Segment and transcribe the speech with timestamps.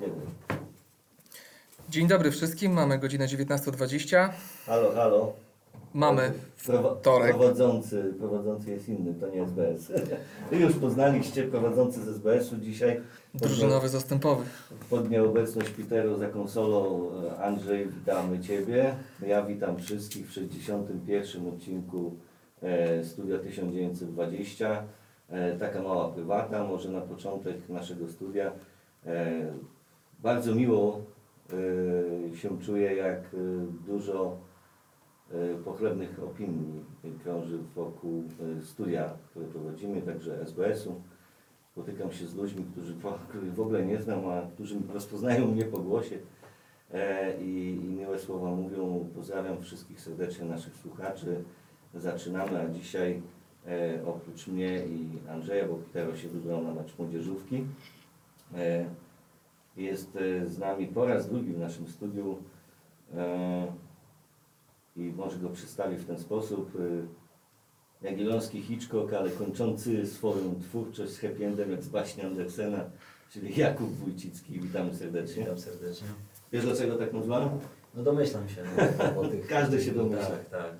[0.00, 0.20] Kiedy.
[1.88, 4.28] Dzień dobry wszystkim, mamy godzinę 19.20.
[4.66, 5.32] Halo, halo.
[5.94, 7.36] Mamy wtorek.
[7.36, 9.92] Prowadzący, prowadzący jest inny, to nie SBS.
[10.50, 13.00] Wy już poznaliście prowadzący z SBS-u dzisiaj.
[13.34, 14.44] drużynowy zastępowy.
[14.90, 18.94] Pod nieobecność Peteru za konsolą e, Andrzej, witamy Ciebie.
[19.26, 21.48] Ja witam wszystkich w 61.
[21.48, 22.12] odcinku
[22.62, 24.84] e, Studia 1920.
[25.30, 28.52] E, taka mała prywata, może na początek naszego studia.
[30.24, 31.00] Bardzo miło
[32.32, 33.36] e, się czuję, jak e,
[33.86, 34.36] dużo
[35.30, 36.84] e, pochlebnych opinii
[37.22, 38.24] krąży wokół
[38.62, 41.00] studia, które prowadzimy, także SBS-u.
[41.72, 42.94] Spotykam się z ludźmi, którzy,
[43.28, 46.18] których w ogóle nie znam, a którzy rozpoznają mnie po głosie
[47.40, 49.08] i, i miłe słowa mówią.
[49.14, 51.44] Pozdrawiam wszystkich serdecznie naszych słuchaczy.
[51.94, 53.22] Zaczynamy, a dzisiaj
[53.66, 57.64] e, oprócz mnie i Andrzeja, bo Pitero się wybrał na mecz młodzieżówki,
[58.54, 58.84] e,
[59.76, 62.38] jest e, z nami po raz drugi w naszym studiu
[63.14, 63.72] e,
[64.96, 66.72] i może go przedstawię w ten sposób.
[66.76, 67.24] E,
[68.04, 72.84] Jagielloński Hitchcock, ale kończący swoją twórczość z happy endem jak z baśni Andersena,
[73.30, 74.60] czyli Jakub Wójcicki.
[74.60, 75.42] Witamy serdecznie.
[75.42, 76.08] Witam serdecznie.
[76.52, 77.48] Wiesz dlaczego tak nazwałem?
[77.94, 78.62] No domyślam się.
[79.16, 80.26] No, tych, Każdy się domyśla.
[80.26, 80.72] Tak, tak,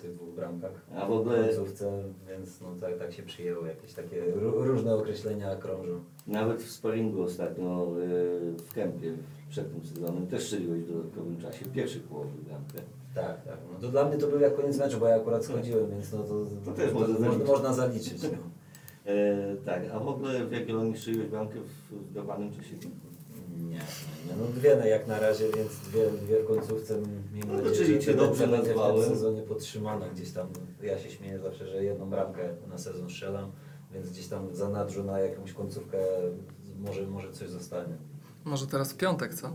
[0.00, 0.72] tych dwóch bramkach.
[0.96, 3.66] A w ogóle końcówce, więc no tak, tak się przyjęło.
[3.66, 6.00] Jakieś takie ró- różne określenia krążą.
[6.26, 9.12] nawet w sparingu ostatnio e, w kempie
[9.50, 12.78] przed tym sezonem też strzeliłeś w dodatkowym czasie, w pierwszej połowie bramkę.
[13.14, 13.56] Tak, tak.
[13.72, 16.18] No to dla mnie to był jak koniec meczu, bo ja akurat schodziłem, więc no
[16.22, 17.48] to, To też można można, zaliczyć.
[17.48, 18.22] można zaliczyć.
[18.22, 18.28] No.
[19.06, 22.76] E, tak, a w ogóle w Jagiellonii strzeliłeś bramkę w, w dawanym czasie?
[23.60, 23.76] Nie, nie,
[24.26, 24.36] nie.
[24.38, 26.98] No dwie no, jak na razie, więc dwie, dwie w końcówce.
[27.32, 30.48] Miejmy No nadzieję, czyli że cię dobrze będzie w tym sezonie podtrzymana gdzieś tam.
[30.82, 33.52] Ja się śmieję zawsze, że jedną bramkę na sezon strzelam,
[33.94, 35.98] więc gdzieś tam zanadrzu na jakąś końcówkę
[36.78, 37.94] może, może coś zostanie.
[38.44, 39.50] Może teraz w piątek, co?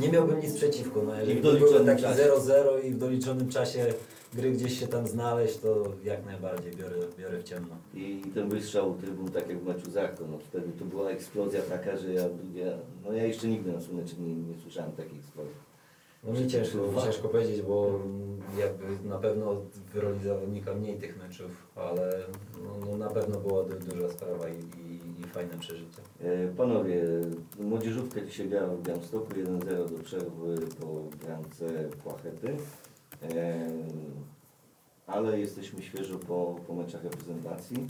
[0.00, 2.22] Nie miałbym nic przeciwko, no I jeżeli w by był doliczonym taki czasie.
[2.22, 3.94] 0-0 i w doliczonym czasie
[4.34, 7.76] gry gdzieś się tam znaleźć, to jak najbardziej biorę, biorę w ciemno.
[7.94, 11.62] I ten wystrzał trybun, tak jak w meczu z Arką, no wtedy to była eksplozja
[11.62, 12.22] taka, że ja,
[12.54, 12.72] ja,
[13.04, 15.54] no ja jeszcze nigdy na słonecznym nie, nie słyszałem takiej eksplozji.
[16.24, 18.00] No mi ciężko, ciężko powiedzieć, bo
[18.58, 19.56] jakby na pewno
[19.94, 22.22] w roli zawodnika mniej tych meczów, ale
[22.64, 26.00] no, no na pewno była du- duża sprawa i, i, i fajne przeżycie.
[26.20, 27.02] E, Panowie,
[27.60, 30.86] młodzieżówkę dzisiaj grała w Białymstoku 1-0 do przerwy po
[31.26, 31.66] bramce
[32.02, 32.56] Płachety.
[35.06, 37.86] Ale jesteśmy świeżo po, po meczach reprezentacji.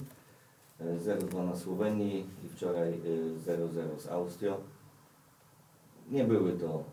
[0.80, 4.54] E, 0-2 na Słowenii i wczoraj e, 0-0 z Austrią.
[6.10, 6.84] Nie były to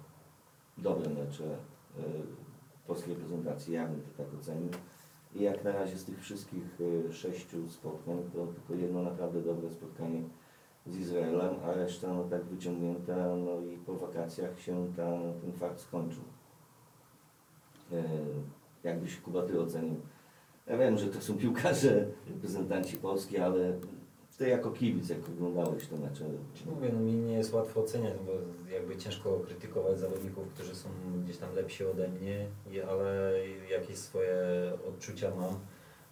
[0.78, 1.58] dobre mecze e,
[2.88, 4.70] polskiej reprezentacji, ja bym to tak ocenił.
[5.36, 6.64] I jak na razie z tych wszystkich
[7.10, 10.24] e, sześciu spotkań, to tylko jedno naprawdę dobre spotkanie
[10.88, 15.80] z Izraelem, a reszta no tak wyciągnięta, no i po wakacjach się ta, ten fakt
[15.80, 16.24] skończył.
[17.92, 18.04] E,
[18.84, 19.96] jakbyś Kuba ty ocenił?
[20.68, 23.74] Ja wiem, że to są piłkarze, reprezentanci Polski, ale
[24.38, 26.26] ty jako kibic, jak oglądałeś te mecze,
[26.66, 28.32] Mówię, no mi nie jest łatwo oceniać, bo
[28.74, 30.90] jakby ciężko krytykować zawodników, którzy są
[31.24, 32.48] gdzieś tam lepsi ode mnie,
[32.90, 33.34] ale
[33.72, 34.38] jakieś swoje
[34.88, 35.60] odczucia mam.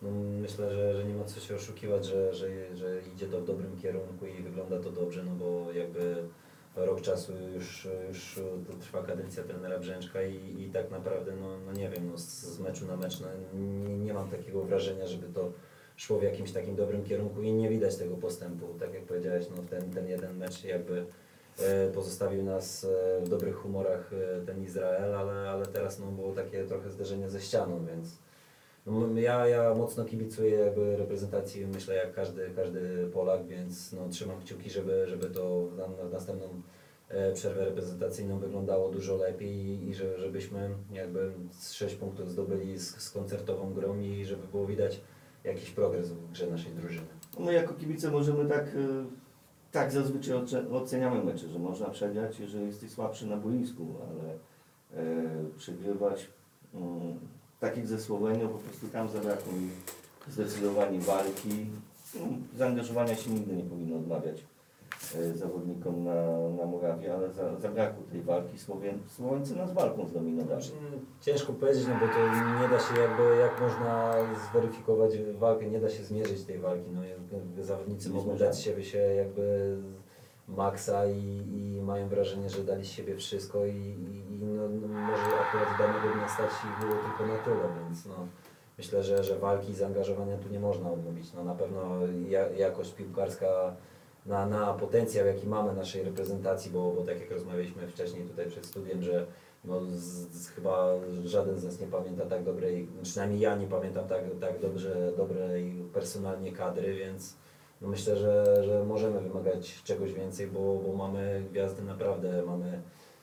[0.02, 0.10] No,
[0.42, 3.78] myślę, że, że nie ma co się oszukiwać, że, że, że idzie to w dobrym
[3.78, 6.24] kierunku i wygląda to dobrze, no bo jakby
[6.86, 8.40] rok czasu już, już
[8.80, 12.60] trwa kadencja trenera Brzęczka i, i tak naprawdę, no, no nie wiem, no, z, z
[12.60, 13.28] meczu na mecz no,
[13.60, 15.52] nie, nie mam takiego wrażenia, żeby to
[15.96, 18.68] szło w jakimś takim dobrym kierunku i nie widać tego postępu.
[18.80, 21.06] Tak jak powiedziałeś, no, ten, ten jeden mecz jakby
[21.60, 26.34] e, pozostawił nas e, w dobrych humorach e, ten Izrael, ale, ale teraz no, było
[26.34, 28.27] takie trochę zderzenie ze ścianą, więc
[29.16, 34.70] ja, ja mocno kibicuję jakby reprezentacji, myślę jak każdy, każdy Polak, więc no, trzymam kciuki,
[34.70, 36.62] żeby, żeby to na, na następną
[37.10, 43.02] e, przerwę reprezentacyjną wyglądało dużo lepiej i, że, żebyśmy jakby z 6 punktów zdobyli z,
[43.02, 45.02] z koncertową grą i żeby było widać
[45.44, 47.08] jakiś progres w grze naszej drużyny.
[47.40, 49.06] My jako kibice możemy tak, y,
[49.72, 54.34] tak zazwyczaj oce- oceniamy mecze, że można przegrać, jeżeli jesteś słabszy na boisku, ale
[55.04, 56.28] e, przegrywać
[56.74, 57.20] mm,
[57.60, 59.70] tak jak ze Słowenią, po prostu tam zabrakło mi
[60.30, 61.66] zdecydowanie walki.
[62.16, 64.44] Mm, Zaangażowania się nigdy nie powinno odmawiać
[65.16, 66.14] e, zawodnikom na,
[66.50, 68.60] na murawie, ale za, zabrakło tej walki.
[68.60, 70.64] Słowien, Słoweńcy nas walką zdominowali.
[70.64, 70.78] Znaczy,
[71.22, 72.20] Ciężko powiedzieć, no bo to
[72.62, 74.14] nie da się jakby, jak można
[74.52, 76.86] zweryfikować walkę, nie da się zmierzyć tej walki.
[76.94, 79.78] No, jakby zawodnicy mogą dać siebie się jakby
[80.48, 85.24] maksa i, i mają wrażenie, że dali z siebie wszystko i, i, no, no, może
[85.24, 88.28] akurat danego dnia stać ich było tylko na tyle, więc no,
[88.78, 91.34] myślę, że, że walki i zaangażowania tu nie można odmówić.
[91.34, 92.00] No, na pewno
[92.30, 93.76] ja, jakość piłkarska
[94.26, 98.66] na, na potencjał, jaki mamy naszej reprezentacji, bo, bo tak jak rozmawialiśmy wcześniej tutaj przed
[98.66, 99.26] studiem, że
[99.66, 104.08] no z, z, chyba żaden z nas nie pamięta tak dobrej, przynajmniej ja nie pamiętam
[104.08, 107.36] tak, tak dobrze, dobrej personalnie kadry, więc
[107.82, 112.82] myślę, że, że możemy wymagać czegoś więcej, bo, bo mamy gwiazdy naprawdę, mamy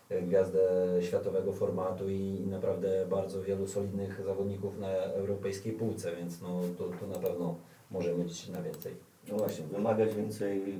[0.08, 0.62] e, gwiazdę
[1.00, 6.84] światowego formatu i, i naprawdę bardzo wielu solidnych zawodników na europejskiej półce, więc no, to,
[7.00, 7.54] to na pewno
[7.90, 8.94] możemy liczyć na więcej.
[9.30, 10.78] No właśnie, wymagać więcej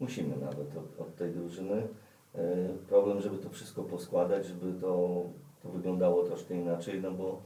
[0.00, 1.88] musimy nawet od, od tej drużyny.
[2.34, 5.22] E, Problem, żeby to wszystko poskładać, żeby to,
[5.62, 7.40] to wyglądało troszkę inaczej, no bo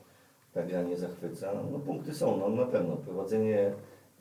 [0.54, 1.52] ta gra nie zachwyca.
[1.72, 2.96] No punkty są, no na pewno.
[2.96, 3.72] Prowadzenie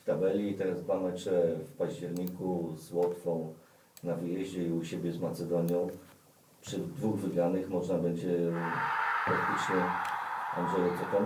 [0.06, 3.54] w tabeli, teraz dwa mecze w październiku z Łotwą
[4.04, 5.90] na wyjeździe i u siebie z Macedonią.
[6.62, 8.38] Przy dwóch wygranych można będzie
[9.26, 9.76] praktycznie,
[10.56, 11.18] Andrzeju, co?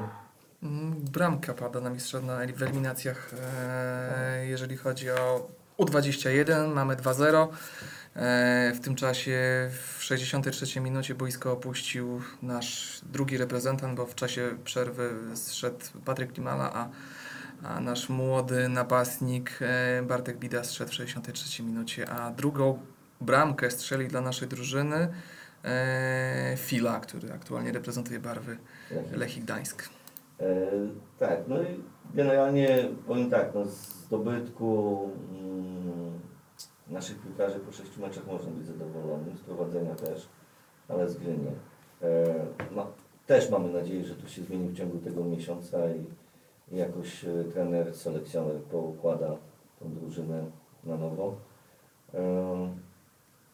[0.64, 5.48] Mm, Bramka pada na mistrza na, w eliminacjach, e, jeżeli chodzi o
[5.78, 7.48] U21, mamy 2-0.
[8.16, 14.58] E, w tym czasie w 63 minucie boisko opuścił nasz drugi reprezentant, bo w czasie
[14.64, 16.90] przerwy zszedł Patryk Klimala, a,
[17.64, 22.80] a nasz młody napastnik e, Bartek Bida zszedł w 63 minucie, a drugą
[23.22, 25.08] bramkę strzelił dla naszej drużyny
[25.64, 28.58] e, Fila, który aktualnie reprezentuje barwy?
[29.12, 29.90] Lechii Gdańsk.
[30.40, 30.46] E,
[31.20, 31.84] tak, no i
[32.14, 36.20] generalnie powiem tak, no z dobytku mm,
[36.88, 40.30] naszych piłkarzy po sześciu meczach można być zadowolonym, z prowadzenia też,
[40.88, 41.52] ale z gry nie.
[42.08, 42.46] E,
[42.76, 42.88] no,
[43.26, 46.06] też mamy nadzieję, że to się zmieni w ciągu tego miesiąca i
[46.72, 49.38] jakoś e, trener, selekcjoner poukłada
[49.80, 50.46] tą drużynę
[50.84, 51.36] na nowo.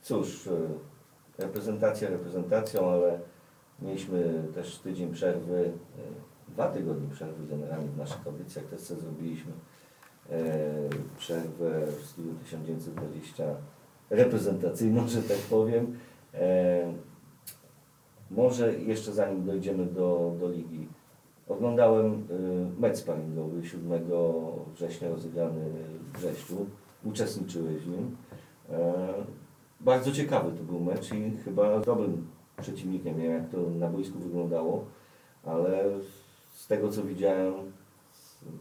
[0.01, 0.51] Cóż, e,
[1.37, 3.19] reprezentacja reprezentacją, ale
[3.81, 5.71] mieliśmy też tydzień przerwy,
[6.47, 9.51] e, dwa tygodnie przerwy generalnie w naszych audycjach też co zrobiliśmy.
[11.17, 13.43] Przerwę w studiu 1920
[14.09, 15.97] reprezentacyjną, że tak powiem.
[18.31, 20.87] Może jeszcze zanim dojdziemy do, do ligi,
[21.47, 24.03] oglądałem e, mecz sparingowy 7
[24.75, 25.61] września rozegrany
[25.99, 26.65] w Brześciu.
[27.03, 28.17] Uczestniczyłeś w nim.
[28.69, 29.13] E,
[29.79, 32.27] bardzo ciekawy to był mecz i chyba dobrym
[32.61, 34.85] przeciwnikiem, nie wiem jak to na boisku wyglądało,
[35.43, 35.83] ale
[36.53, 37.53] z tego co widziałem,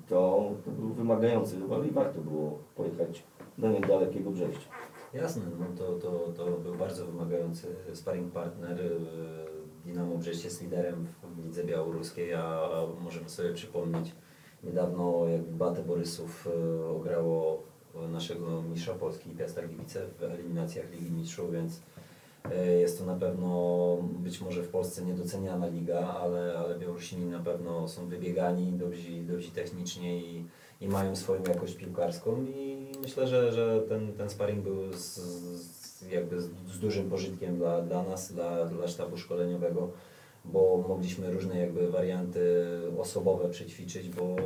[0.08, 3.24] to, to był wymagający rywal i warto było pojechać
[3.58, 4.68] do niedalekiego Brześcia.
[5.14, 8.78] Jasne, no to, to, to był bardzo wymagający sparring partner.
[9.84, 12.68] Dinamo Brześć jest liderem w lidze białoruskiej, a,
[13.00, 14.12] możemy sobie przypomnieć
[14.64, 16.48] niedawno jak Batę Borysów
[16.80, 17.62] yy, ograło
[18.12, 21.80] naszego mistrza Polski Piasta Gliwice w eliminacjach Ligi Mistrzów, więc
[22.50, 27.40] yy, jest to na pewno być może w Polsce niedoceniana liga, ale, ale Białorusini na
[27.40, 30.46] pewno są wybiegani, dobrzy, dobrzy technicznie i,
[30.80, 35.83] i mają swoją jakość piłkarską i myślę, że, że ten, ten sparring był z, z,
[36.02, 39.88] jakby z, z dużym pożytkiem dla, dla nas, dla, dla sztabu szkoleniowego,
[40.44, 42.66] bo mogliśmy różne jakby warianty
[42.98, 44.36] osobowe przećwiczyć, bo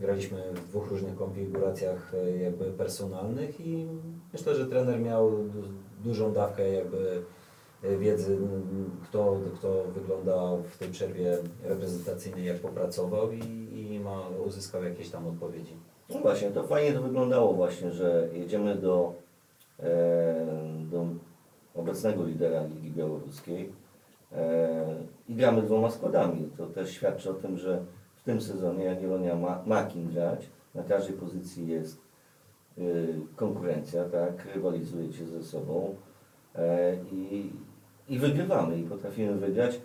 [0.00, 3.86] graliśmy w dwóch różnych konfiguracjach e, jakby personalnych i
[4.32, 5.62] myślę, że trener miał du-
[6.04, 7.22] dużą dawkę jakby
[7.82, 8.38] e, wiedzy,
[9.04, 13.42] kto, kto wygląda w tej przerwie reprezentacyjnej, jak popracował i,
[13.92, 15.76] i ma, uzyskał jakieś tam odpowiedzi.
[16.10, 19.14] No właśnie, to fajnie to wyglądało właśnie, że jedziemy do,
[20.90, 21.06] do
[21.74, 23.72] obecnego lidera Ligi Białoruskiej
[24.32, 24.94] e,
[25.28, 26.50] i gramy dwoma składami.
[26.56, 27.84] To też świadczy o tym, że
[28.16, 30.50] w tym sezonie Jagiellonia ma, ma kim grać.
[30.74, 32.00] Na każdej pozycji jest
[32.78, 35.94] y, konkurencja, tak, rywalizujecie ze sobą
[36.54, 37.52] e, i,
[38.08, 39.80] i wygrywamy i potrafimy wygrać.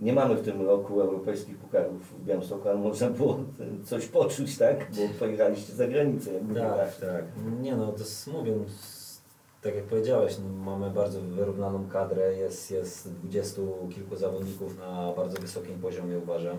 [0.00, 3.38] Nie mamy w tym roku europejskich pukarów w Białymstoku, ale można było
[3.84, 4.90] coś poczuć, tak?
[4.90, 6.32] Bo pojechaliście za granicę.
[6.32, 7.24] jakby nie Tak, tak.
[7.60, 8.54] Nie no, to jest, mówię,
[9.62, 15.40] tak jak powiedziałeś, no, mamy bardzo wyrównaną kadrę, jest, jest dwudziestu kilku zawodników na bardzo
[15.40, 16.56] wysokim poziomie uważam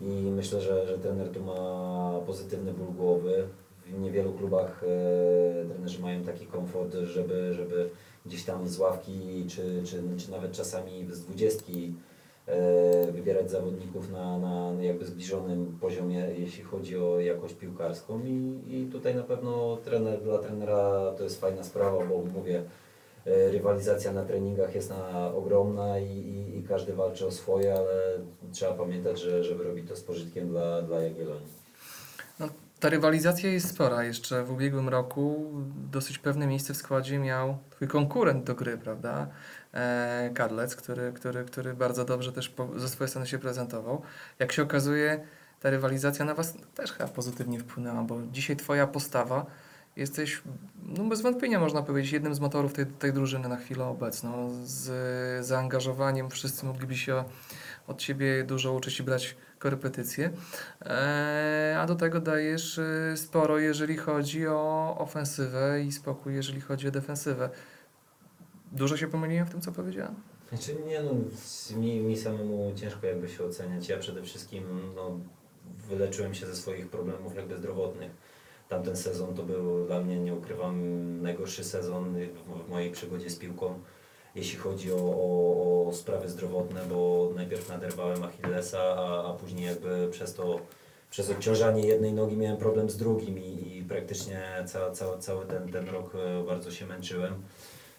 [0.00, 3.48] i myślę, że, że trener tu ma pozytywny ból głowy.
[3.86, 7.90] W niewielu klubach e, trenerzy mają taki komfort, żeby, żeby
[8.26, 11.94] gdzieś tam z ławki czy, czy, czy nawet czasami z dwudziestki
[13.12, 19.14] wybierać zawodników na, na jakby zbliżonym poziomie, jeśli chodzi o jakość piłkarską i, i tutaj
[19.14, 22.62] na pewno trener, dla trenera to jest fajna sprawa, bo mówię,
[23.26, 28.18] e, rywalizacja na treningach jest na, ogromna i, i, i każdy walczy o swoje, ale
[28.52, 31.59] trzeba pamiętać, że, żeby robić to z pożytkiem dla, dla Jagiellonii.
[32.80, 34.04] Ta rywalizacja jest spora.
[34.04, 35.50] Jeszcze w ubiegłym roku
[35.90, 39.26] dosyć pewne miejsce w składzie miał twój konkurent do gry, prawda?
[39.74, 44.02] E, Kadlec, który, który, który bardzo dobrze też po, ze swojej strony się prezentował.
[44.38, 45.26] Jak się okazuje,
[45.60, 49.46] ta rywalizacja na Was też chyba pozytywnie wpłynęła, bo dzisiaj Twoja postawa
[49.96, 50.42] jesteś,
[50.86, 54.50] no bez wątpienia można powiedzieć, jednym z motorów tej, tej drużyny na chwilę obecną.
[54.64, 57.24] Z zaangażowaniem wszyscy mogliby się
[57.86, 60.30] od Ciebie dużo uczyć i brać korepetycje.
[60.82, 66.88] E, a do tego dajesz e, sporo, jeżeli chodzi o ofensywę i spokój, jeżeli chodzi
[66.88, 67.50] o defensywę.
[68.72, 70.14] Dużo się pomyliłem w tym, co powiedziałem?
[70.48, 71.10] Znaczy nie no,
[71.78, 73.88] mi, mi samemu ciężko jakby się oceniać.
[73.88, 74.64] Ja przede wszystkim
[74.96, 75.18] no,
[75.88, 78.10] wyleczyłem się ze swoich problemów jakby zdrowotnych.
[78.68, 80.82] Tamten sezon to był dla mnie, nie ukrywam,
[81.22, 82.14] najgorszy sezon
[82.66, 83.80] w mojej przygodzie z piłką.
[84.34, 90.08] Jeśli chodzi o, o, o sprawy zdrowotne, bo najpierw naderwałem Achillesa, a, a później jakby
[90.10, 90.60] przez to,
[91.10, 95.68] przez odciążanie jednej nogi miałem problem z drugim i, i praktycznie ca, ca, cały ten,
[95.68, 97.34] ten rok e, bardzo się męczyłem.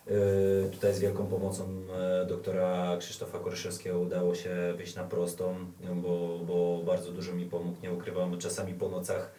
[0.08, 5.56] Y, Tutaj z wielką pomocą e, doktora Krzysztofa Koryszewskiego udało się wyjść na prostą,
[5.96, 9.32] bo, bo bardzo dużo mi pomógł, nie ukrywam, czasami po nocach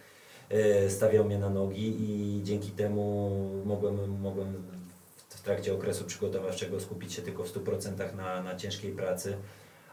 [0.89, 3.31] stawiał mnie na nogi i dzięki temu
[3.65, 4.63] mogłem, mogłem
[5.43, 9.37] w trakcie okresu przygotowawczego skupić się tylko w 100% na, na ciężkiej pracy.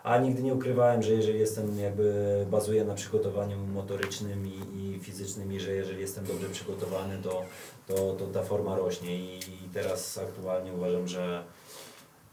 [0.04, 5.54] A nigdy nie ukrywałem, że jeżeli jestem jakby bazuję na przygotowaniu motorycznym i, i fizycznym
[5.54, 7.46] i że jeżeli jestem dobrze przygotowany, to,
[7.88, 11.44] to, to ta forma rośnie i, i teraz aktualnie uważam, że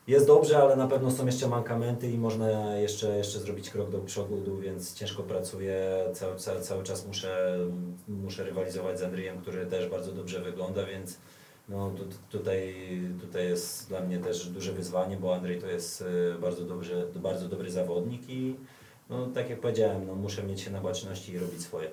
[0.06, 3.98] jest dobrze, ale na pewno są jeszcze mankamenty i można jeszcze, jeszcze zrobić krok do
[3.98, 7.58] przodu, więc ciężko pracuję, cały, cały, cały czas muszę,
[8.08, 11.18] muszę rywalizować z Andrzejem, który też bardzo dobrze wygląda, więc
[11.68, 12.74] no, tu, tutaj,
[13.20, 16.04] tutaj jest dla mnie też duże wyzwanie, bo Andrzej to jest
[16.34, 18.56] e, bardzo, dobrze, bardzo dobry zawodnik i
[19.10, 21.90] no, tak jak powiedziałem, no, muszę mieć się na baczności i robić swoje.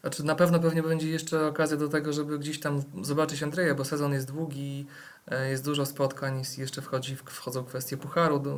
[0.00, 3.84] Znaczy na pewno pewnie będzie jeszcze okazja do tego, żeby gdzieś tam zobaczyć Andrzeja, bo
[3.84, 4.86] sezon jest długi,
[5.28, 8.56] e, jest dużo spotkań, jeszcze wchodzi, wchodzą kwestie pucharu do,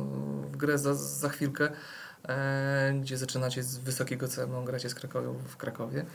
[0.51, 1.69] w grę za, za chwilkę,
[2.23, 6.05] e, gdzie zaczynacie z wysokiego celu, gracie z Krakowią w Krakowie.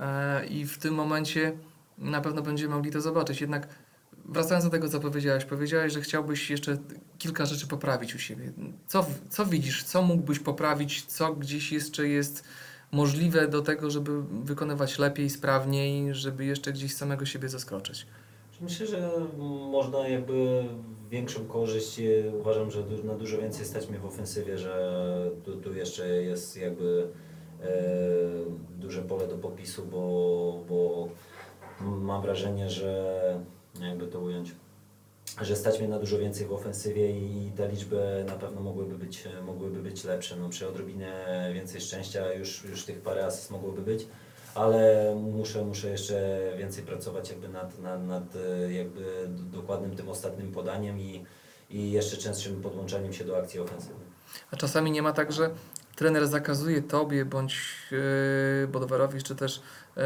[0.00, 1.52] E, I w tym momencie
[1.98, 3.40] na pewno będziemy mogli to zobaczyć.
[3.40, 3.68] Jednak
[4.24, 6.78] wracając do tego, co powiedziałeś, powiedziałeś, że chciałbyś jeszcze
[7.18, 8.52] kilka rzeczy poprawić u siebie.
[8.86, 12.44] Co, co widzisz, co mógłbyś poprawić, co gdzieś jeszcze jest
[12.92, 18.06] możliwe do tego, żeby wykonywać lepiej, sprawniej, żeby jeszcze gdzieś samego siebie zaskoczyć.
[18.60, 19.10] Myślę, że
[19.70, 20.64] można jakby
[21.10, 25.74] większą korzyść, e, uważam, że na dużo więcej stać mnie w ofensywie, że tu, tu
[25.74, 27.08] jeszcze jest jakby
[27.62, 27.68] e,
[28.78, 31.08] duże pole do popisu, bo, bo
[31.82, 33.12] mam wrażenie, że
[33.80, 34.54] jakby to ująć,
[35.40, 39.24] że stać mnie na dużo więcej w ofensywie i te liczby na pewno mogłyby być,
[39.46, 40.36] mogłyby być lepsze.
[40.36, 44.06] No, przy odrobinę więcej szczęścia już, już tych parę asyst mogłoby być,
[44.54, 48.24] ale muszę, muszę jeszcze więcej pracować jakby nad, nad, nad
[48.68, 51.24] jakby dokładnym tym ostatnim podaniem i,
[51.70, 54.06] i jeszcze częstszym podłączaniem się do akcji ofensywnej.
[54.50, 55.50] A czasami nie ma tak, że
[55.96, 59.62] trener zakazuje tobie bądź yy, Bodowarowi, czy też
[59.96, 60.02] yy,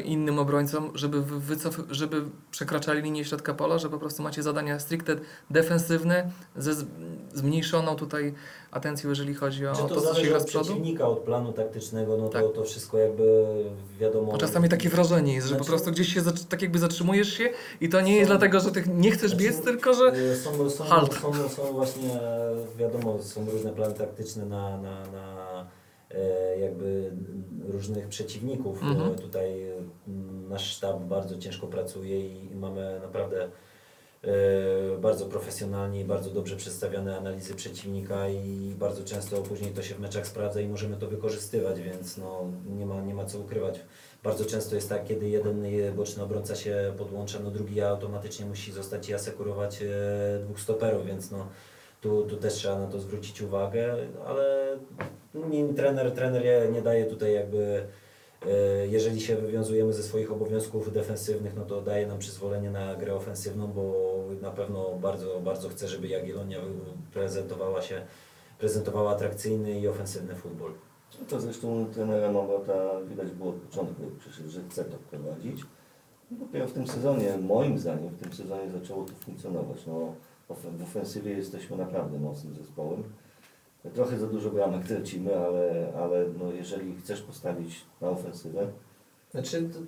[0.00, 4.78] innym obrońcom, żeby, wy- wycof- żeby przekraczali linię środka pola, że po prostu macie zadania
[4.78, 5.16] stricte
[5.50, 6.84] defensywne ze z-
[7.34, 8.34] zmniejszoną tutaj
[8.70, 10.64] atencją, jeżeli chodzi o Czy to, to co się gra od z przodu?
[10.64, 12.54] przeciwnika, od planu taktycznego, no to, Tak.
[12.54, 13.46] to wszystko jakby
[14.00, 14.32] wiadomo.
[14.32, 17.32] Bo czasami takie wrażenie jest, że po Znaczy- prostu gdzieś się zatr- tak jakby zatrzymujesz
[17.32, 20.12] się i to nie jest Są- dlatego, że ty nie chcesz Znaczy, biec, tylko że
[20.16, 21.14] Y, Są, są, halt.
[21.14, 25.45] są, są właśnie, e, wiadomo, są różne plany taktyczne na, na, na
[26.60, 27.12] jakby
[27.68, 28.82] różnych przeciwników.
[28.82, 29.12] Mhm.
[29.12, 29.74] E, Tutaj e,
[30.48, 33.48] nasz sztab bardzo ciężko pracuje i mamy naprawdę
[34.24, 39.94] e, bardzo profesjonalnie i bardzo dobrze przedstawione analizy przeciwnika i bardzo często później to się
[39.94, 43.80] w meczach sprawdza i możemy to wykorzystywać, więc no, nie, ma, nie ma co ukrywać.
[44.22, 48.72] Bardzo często jest tak, kiedy jeden e, boczny obrońca się podłącza, no drugi automatycznie musi
[48.72, 49.86] zostać i asekurować e,
[50.44, 51.46] dwóch stoperów, więc no,
[52.00, 53.96] tu, tu też trzeba na to zwrócić uwagę,
[54.26, 54.76] ale
[55.36, 57.86] mi trener, trener nie- daje tutaj jakby,
[58.46, 63.14] e, jeżeli się wywiązujemy ze swoich obowiązków defensywnych, no to daje nam przyzwolenie na grę
[63.14, 66.58] ofensywną, bo na pewno bardzo, bardzo chce, żeby Jagiellonia
[67.12, 68.02] prezentowała się,
[68.58, 70.72] prezentowała atrakcyjny i ofensywny futbol.
[71.20, 75.62] No To zresztą trenera Małgota widać było od początku, jak przyszedł, że chce to prowadzić.
[76.30, 79.86] Dopiero w tym sezonie, moim zdaniem, w tym sezonie zaczęło to funkcjonować.
[79.86, 80.14] No,
[80.48, 83.02] w ofensywie jesteśmy naprawdę mocnym zespołem.
[83.94, 88.66] Trochę za dużo bramek tracimy, ale, ale no, jeżeli chcesz postawić na ofensywę,
[89.30, 89.78] Znaczy, to,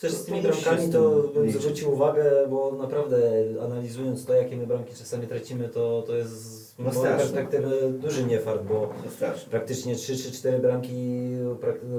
[0.00, 3.18] też z tymi bramkami to bym zwrócił uwagę, bo naprawdę
[3.64, 8.24] analizując to, jakie my bramki czasami tracimy, to, to jest z No mojej perspektywy duży
[8.24, 9.50] niefart, bo strasznie.
[9.50, 11.30] praktycznie 3 czy 4 bramki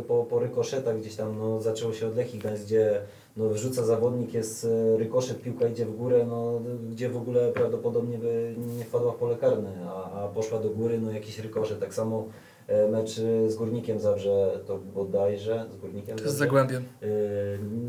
[0.08, 3.01] po, po rykoszetach gdzieś tam no, zaczęło się od Lechii Gdańsk, gdzie
[3.38, 8.17] no, wrzuca zawodnik, jest e, rykoszet, piłka idzie w górę, no, gdzie w ogóle prawdopodobnie
[8.17, 11.79] by nie wpadła w pole karne, a, a poszła do góry, no jakiś rykoszet.
[11.79, 12.27] Tak samo
[12.67, 16.34] E, Mecz y, z Górnikiem Zabrze to bodajże, z Górnikiem Zabrze?
[16.34, 16.84] Zagłębiem.
[17.01, 17.10] Yy,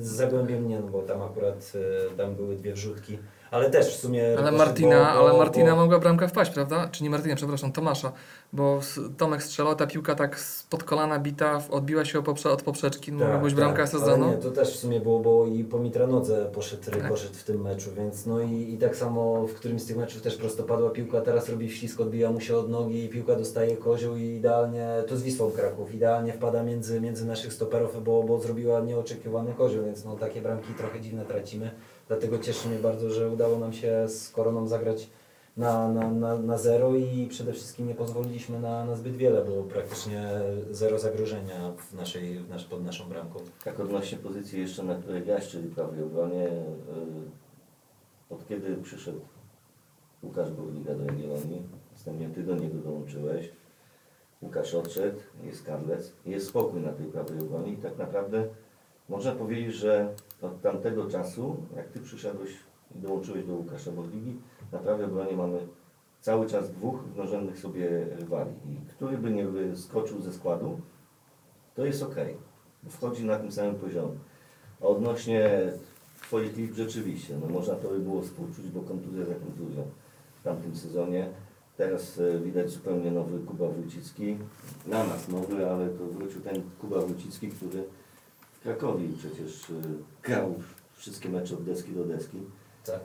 [0.02, 1.72] Z Zagłębiem nie, no bo tam akurat
[2.16, 3.18] tam były dwie wrzutki,
[3.50, 4.36] ale też w sumie...
[4.38, 6.88] Ale Martina, bo- bo- ale Martina bo- mogła bramka wpaść, prawda?
[6.92, 8.12] Czy nie Martina, przepraszam, Tomasza.
[8.52, 8.80] Bo
[9.16, 13.38] Tomek strzelał, ta piłka tak spod kolana bita, odbiła się poprze, od poprzeczki, no mogła
[13.40, 14.28] być bramka tak, ale sezonu.
[14.30, 17.08] nie, to też w sumie było, bo i po Mitranodze poszedł, Tak.
[17.08, 20.22] poszedł w tym meczu, więc no i, i tak samo w którymś z tych meczów
[20.22, 23.76] też prosto padła piłka, teraz robi wślizg, odbija mu się od nogi i piłka dostaje
[23.76, 28.38] kozioł i idealnie, to z Wisłą Kraków, idealnie wpada między, między naszych stoperów, bo, bo
[28.40, 31.70] zrobiła nieoczekiwany kozioł, więc no takie bramki trochę dziwne tracimy,
[32.08, 35.10] dlatego cieszy mnie bardzo, że udało nam się z Koroną zagrać
[35.58, 39.62] na, na, na, na zero i przede wszystkim nie pozwoliliśmy na, na zbyt wiele, bo
[39.62, 40.30] praktycznie
[40.70, 43.38] zero zagrożenia w naszej, w nasz, pod naszą bramką.
[43.64, 49.20] Tak odnośnie pozycji jeszcze, na której grałeś, czyli prawej obronie, yy, od kiedy przyszedł
[50.22, 51.62] Łukasz Burliga do Jagiellonii,
[51.92, 53.52] następnie Ty do niego dołączyłeś,
[54.42, 58.48] Łukasz odszedł, jest Kadlec, jest spokój na tej prawej obronie i tak naprawdę
[59.08, 62.50] można powiedzieć, że od tamtego czasu, jak Ty przyszedłeś
[62.96, 64.36] i dołączyłeś do Łukasza Burligi,
[64.72, 65.58] na prawej obronie mamy
[66.20, 70.80] cały czas dwóch równorzędnych sobie rywali i który by nie wyskoczył ze składu,
[71.74, 72.16] to jest ok.
[72.88, 74.18] Wchodzi na tym samym poziomie.
[74.80, 75.72] A odnośnie
[76.22, 79.82] Twoich liczb rzeczywiście, no można to by było współczuć, bo kontuzja za kontuzją
[80.40, 81.28] w tamtym sezonie.
[81.76, 84.36] Teraz e, widać zupełnie nowy Kuba Wójcicki.
[84.86, 87.84] Dla nas nowy, ale to wrócił ten Kuba Wójcicki, który
[88.74, 89.74] w Krakowie przecież e,
[90.22, 90.54] grał
[90.96, 92.38] wszystkie mecze od deski do deski.
[92.84, 93.00] Tak.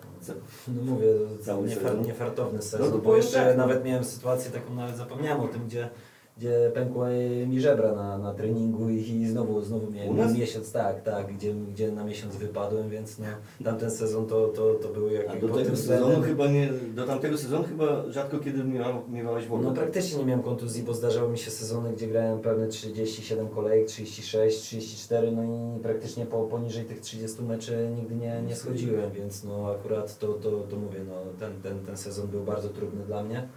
[0.67, 1.07] No mówię,
[1.45, 1.67] Cały
[2.07, 3.57] niefartowny No sezon, to bo jeszcze tak.
[3.57, 5.89] nawet miałem sytuację taką, nawet zapomniałem o tym, gdzie,
[6.37, 7.09] gdzie pękły
[7.47, 11.91] mi żebra na, na treningu i, i znowu, znowu miałem miesiąc, tak, tak, gdzie, gdzie
[11.91, 13.25] na miesiąc wypadłem, więc no,
[13.63, 17.05] tamten sezon to, to, to były A jakieś do tego sezonu względem- chyba nie, do
[17.05, 19.63] tamtego sezonu chyba rzadko kiedy miewa- miewałeś wolę.
[19.63, 23.87] No praktycznie nie miałem kontuzji, bo zdarzały mi się sezony, gdzie grałem pełne 37 kolejek,
[23.87, 29.43] 36, 34, no i praktycznie po, poniżej tych 30 meczy nigdy nie, nie schodziłem, więc
[29.43, 33.23] no akurat to, to, to mówię, no ten, ten, ten sezon był bardzo trudny dla
[33.23, 33.47] mnie,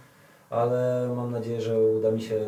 [0.49, 2.45] ale mam nadzieję, że uda mi się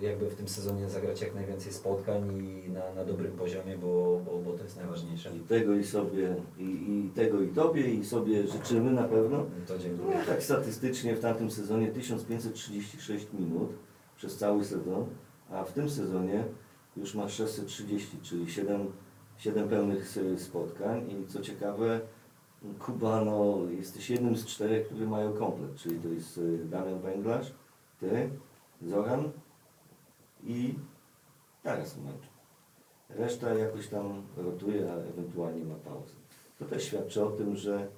[0.00, 4.38] jakby w tym sezonie zagrać jak najwięcej spotkań i na, na dobrym poziomie, bo, bo,
[4.38, 5.36] bo to jest najważniejsze.
[5.36, 9.38] I tego i sobie, i, i tego i Tobie, i sobie życzymy na pewno.
[9.66, 10.16] To No, dziękuję.
[10.26, 13.68] tak statystycznie w tamtym sezonie 1536 minut
[14.16, 15.06] przez cały sezon,
[15.50, 16.44] a w tym sezonie
[16.96, 18.86] już masz 630, czyli 7,
[19.38, 22.00] 7 pełnych spotkań i co ciekawe,
[22.78, 27.52] Kuba, no, jesteś jednym z czterech, którzy mają komplet, czyli to jest y, Damian Węglarz,
[28.00, 28.30] Ty,
[28.82, 29.30] Zoran
[30.44, 30.74] i
[31.62, 32.32] teraz mecz.
[33.08, 36.14] Reszta jakoś tam rotuje, a ewentualnie ma pauzę.
[36.58, 37.88] To też świadczy o tym, że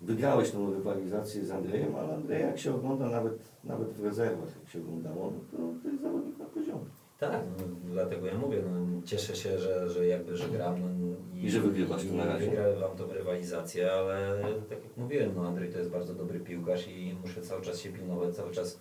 [0.00, 4.68] wygrałeś tą rywalizację z Andrzejem, ale Andrzeja jak się ogląda nawet, nawet w rezerwach, jak
[4.68, 7.03] się oglądało, no to, to jest zawodnik na poziomie.
[7.30, 11.50] Tak, no, dlatego ja mówię, no, cieszę się, że, że jakby, że gram no, I
[11.50, 12.50] że wygrywasz to na razie.
[12.50, 17.16] Wygrywam tą rywalizację, ale tak jak mówiłem, no Andrzej to jest bardzo dobry piłkarz i
[17.22, 18.80] muszę cały czas się pilnować, cały czas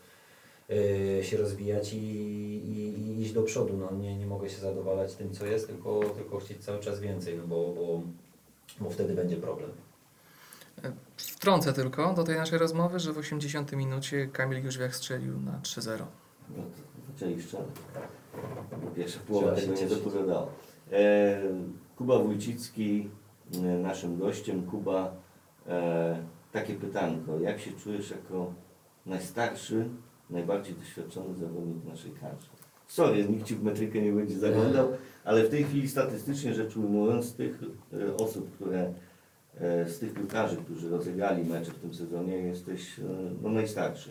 [0.69, 3.77] yy, się rozwijać i, i, i iść do przodu.
[3.77, 7.38] No, nie, nie mogę się zadowalać tym, co jest, tylko, tylko chcieć cały czas więcej,
[7.38, 8.01] no bo, bo,
[8.79, 9.69] bo wtedy będzie problem.
[11.17, 16.06] Wtrącę tylko do tej naszej rozmowy, że w 80 minucie Kamil Jóźwiak strzelił na 3-0.
[16.58, 17.67] No to zaczęli strzelać.
[18.96, 20.48] Pierwsza połowa Trzeba tego nie dopowiadała.
[20.91, 21.41] E,
[21.96, 23.10] Kuba Wójcicki,
[23.56, 24.63] e, naszym gościem.
[24.63, 25.15] Kuba,
[25.67, 26.17] e,
[26.52, 27.39] takie pytanko.
[27.39, 28.54] Jak się czujesz jako
[29.06, 29.86] najstarszy,
[30.30, 32.48] najbardziej doświadczony zawodnik naszej kadry?
[32.88, 34.88] Sorry, nikt Ci w metrykę nie będzie zaglądał,
[35.24, 37.60] ale w tej chwili statystycznie rzecz ujmując, z tych
[37.93, 38.93] e, osób, które
[39.58, 43.04] e, z tych piłkarzy, którzy rozegrali mecze w tym sezonie, jesteś e,
[43.41, 44.10] no, najstarszy.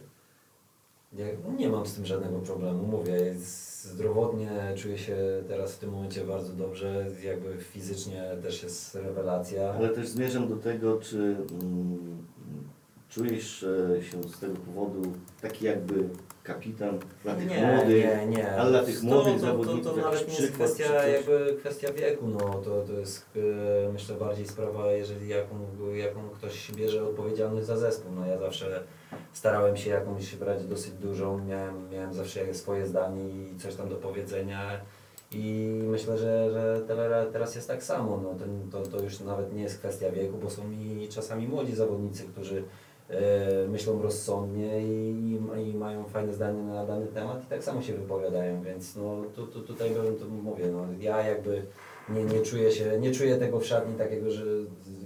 [1.16, 3.34] Ja nie mam z tym żadnego problemu, mówię,
[3.84, 5.16] zdrowotnie czuję się
[5.48, 9.72] teraz w tym momencie bardzo dobrze, jakby fizycznie też jest rewelacja.
[9.72, 12.26] Ale też zmierzam do tego, czy mm,
[13.08, 15.02] czujesz e, się z tego powodu
[15.40, 16.08] taki jakby
[16.42, 18.52] kapitan dla tych nie, młodych, nie, nie.
[18.52, 21.92] ale dla tych To- młodych to, zawodników to, to nawet nie jest kwestia, jakby kwestia
[21.92, 23.26] wieku, no to, to jest
[23.86, 25.54] e, myślę bardziej sprawa, jeżeli jaką,
[25.94, 28.12] jaką ktoś bierze odpowiedzialność za zespół.
[28.12, 28.82] No ja zawsze
[29.32, 33.96] starałem się jakąś brać dosyć dużą, miałem, miałem zawsze swoje zdanie i coś tam do
[33.96, 34.80] powiedzenia.
[35.34, 36.82] I myślę, że, że
[37.32, 38.20] teraz jest tak samo.
[38.22, 41.74] No, ten, to, to już nawet nie jest kwestia wieku, bo są i czasami młodzi
[41.74, 42.64] zawodnicy, którzy
[43.08, 47.82] e, myślą rozsądnie i, i, i mają fajne zdanie na dany temat i tak samo
[47.82, 51.62] się wypowiadają, więc no, tu, tu, tutaj bym to mówię, no, ja jakby
[52.08, 54.44] nie, nie, czuję się, nie czuję tego w szatni takiego, że,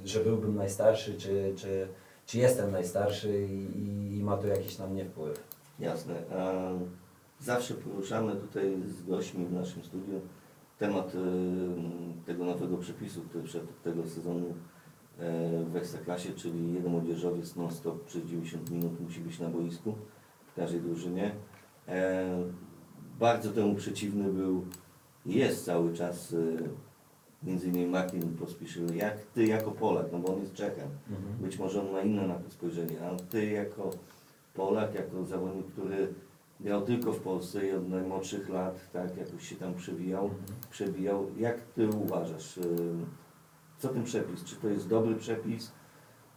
[0.05, 1.89] że byłbym najstarszy, czy, czy,
[2.27, 5.45] czy jestem najstarszy i, i, ma to jakiś na mnie wpływ.
[5.79, 6.15] Jasne.
[7.41, 10.21] Zawsze poruszamy tutaj z gośćmi w naszym studiu
[10.79, 11.19] temat e,
[12.27, 14.47] tego nowego przepisu, który przed tego sezonu
[15.19, 19.95] e, w Ekstraklasie, czyli jeden młodzieżowiec non-stop przez 90 minut musi być na boisku
[20.47, 21.35] w każdej drużynie.
[21.89, 22.27] E,
[23.19, 24.65] Bardzo temu przeciwny był
[25.27, 26.37] jest cały czas e,
[27.43, 31.37] między innymi Martin Pospieszył, jak Ty jako Polak, no bo on jest Czechem, Mhm.
[31.41, 33.91] być może on ma inne na to spojrzenie, ale Ty jako
[34.55, 36.15] Polak, jako zawodnik, który
[36.61, 40.43] grał tylko w Polsce i od najmłodszych lat, tak, jakoś się tam przewijał, Mhm.
[40.71, 41.27] przebijał.
[41.39, 42.63] Jak Ty uważasz, y,
[43.79, 44.45] co ten przepis?
[44.45, 45.73] Czy to jest dobry przepis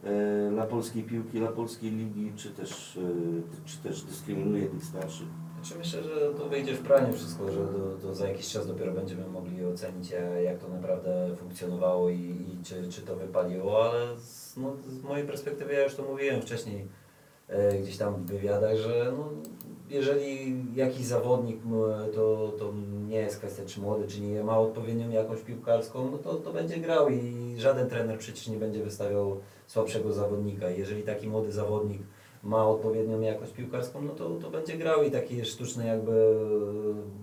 [0.03, 5.27] y, dla polskiej piłki, dla polskiej ligi, czy też, y, czy też dyskryminuje tych starszych?
[5.59, 7.59] Znaczy myślę, że to wyjdzie w praniu wszystko, że
[8.01, 12.63] to za jakiś czas dopiero będziemy mogli ocenić e, jak to naprawdę funkcjonowało i, i
[12.63, 16.87] czy, czy to wypaliło, ale z, no, z mojej perspektywy ja już to mówiłem wcześniej
[17.47, 19.29] e, gdzieś tam w wywiadach, że no,
[19.89, 21.61] jeżeli jakiś zawodnik
[22.15, 22.73] to, to
[23.07, 26.77] nie jest kwestia czy młody, czy nie ma odpowiednią jakąś piłkarską, no to, to będzie
[26.77, 30.69] grał i żaden trener przecież nie będzie wystawiał słabszego zawodnika.
[30.69, 32.01] Jeżeli taki młody zawodnik
[32.43, 36.35] ma odpowiednią jakość piłkarską, no to, to będzie grał i takie sztuczne jakby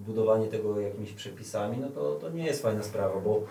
[0.07, 3.43] budowanie tego jakimiś przepisami, no to, to nie jest fajna sprawa, bo,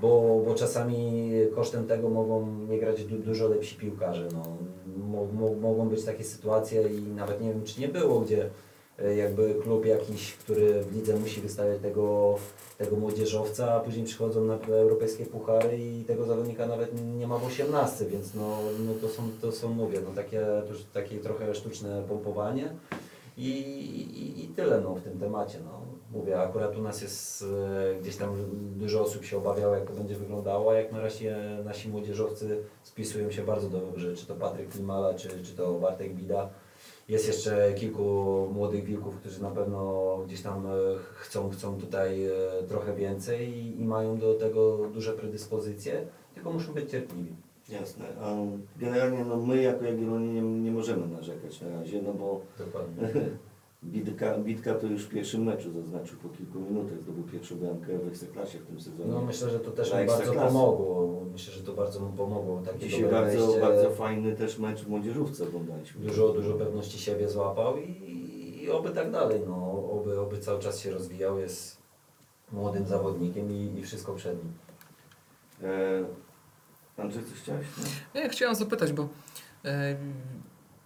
[0.00, 4.28] bo, bo czasami kosztem tego mogą nie grać du, dużo lepsi piłkarze.
[4.32, 4.42] No.
[4.96, 8.50] Mo, mo, mogą być takie sytuacje i nawet nie wiem czy nie było, gdzie e,
[9.16, 12.38] jakby klub jakiś, który w lidze musi wystawiać tego,
[12.78, 17.46] tego młodzieżowca, a później przychodzą na europejskie puchary i tego zawodnika nawet nie ma w
[17.46, 20.46] 18, więc no, no to, są, to są, mówię, no takie,
[20.92, 22.74] takie trochę sztuczne pompowanie
[23.36, 25.58] i, i, i tyle no, w tym temacie.
[25.64, 25.80] No.
[26.12, 28.36] Mówię, akurat u nas jest e, gdzieś tam
[28.76, 33.30] dużo osób się obawiało, jak to będzie wyglądało, a jak na razie nasi młodzieżowcy spisują
[33.30, 36.50] się bardzo dobrze, czy to Patryk Klimala, czy, czy to Bartek Bida.
[37.10, 38.04] Jest jeszcze kilku
[38.54, 40.70] młodych wilków, którzy na pewno gdzieś tam e,
[41.14, 42.32] chcą, chcą tutaj e,
[42.68, 47.34] trochę więcej i, i mają do tego duże predyspozycje, tylko muszą być cierpliwi.
[47.68, 48.04] Jasne.
[48.20, 48.34] A
[48.76, 52.40] generalnie no, my jako Jagiellonii nie, nie możemy narzekać na razie, no bo
[53.84, 58.08] Bitka, Bitka to już w pierwszym meczu zaznaczył po kilku minutach, zdobył pierwszą bramkę w
[58.08, 59.12] Ekstraklasie w tym sezonie.
[59.12, 61.24] No myślę, że to też mu bardzo pomogło.
[61.32, 62.62] Myślę, że to bardzo mu pomogło.
[62.64, 63.60] Takie Dzisiaj dobre bardzo, wejście.
[63.60, 66.00] bardzo fajny też mecz w młodzieżówce oglądaliśmy.
[66.00, 69.40] dużo, dużo pewności siebie złapał i, i oby tak dalej.
[69.46, 71.76] No, oby, oby cały czas się rozwijał, jest
[72.52, 74.52] młodym zawodnikiem i, i wszystko przed nim.
[75.62, 76.04] E,
[77.02, 77.66] Andrzej, coś chciałeś?
[78.14, 78.20] No?
[78.20, 79.08] Nie, chciałem zapytać, bo
[79.64, 79.96] e,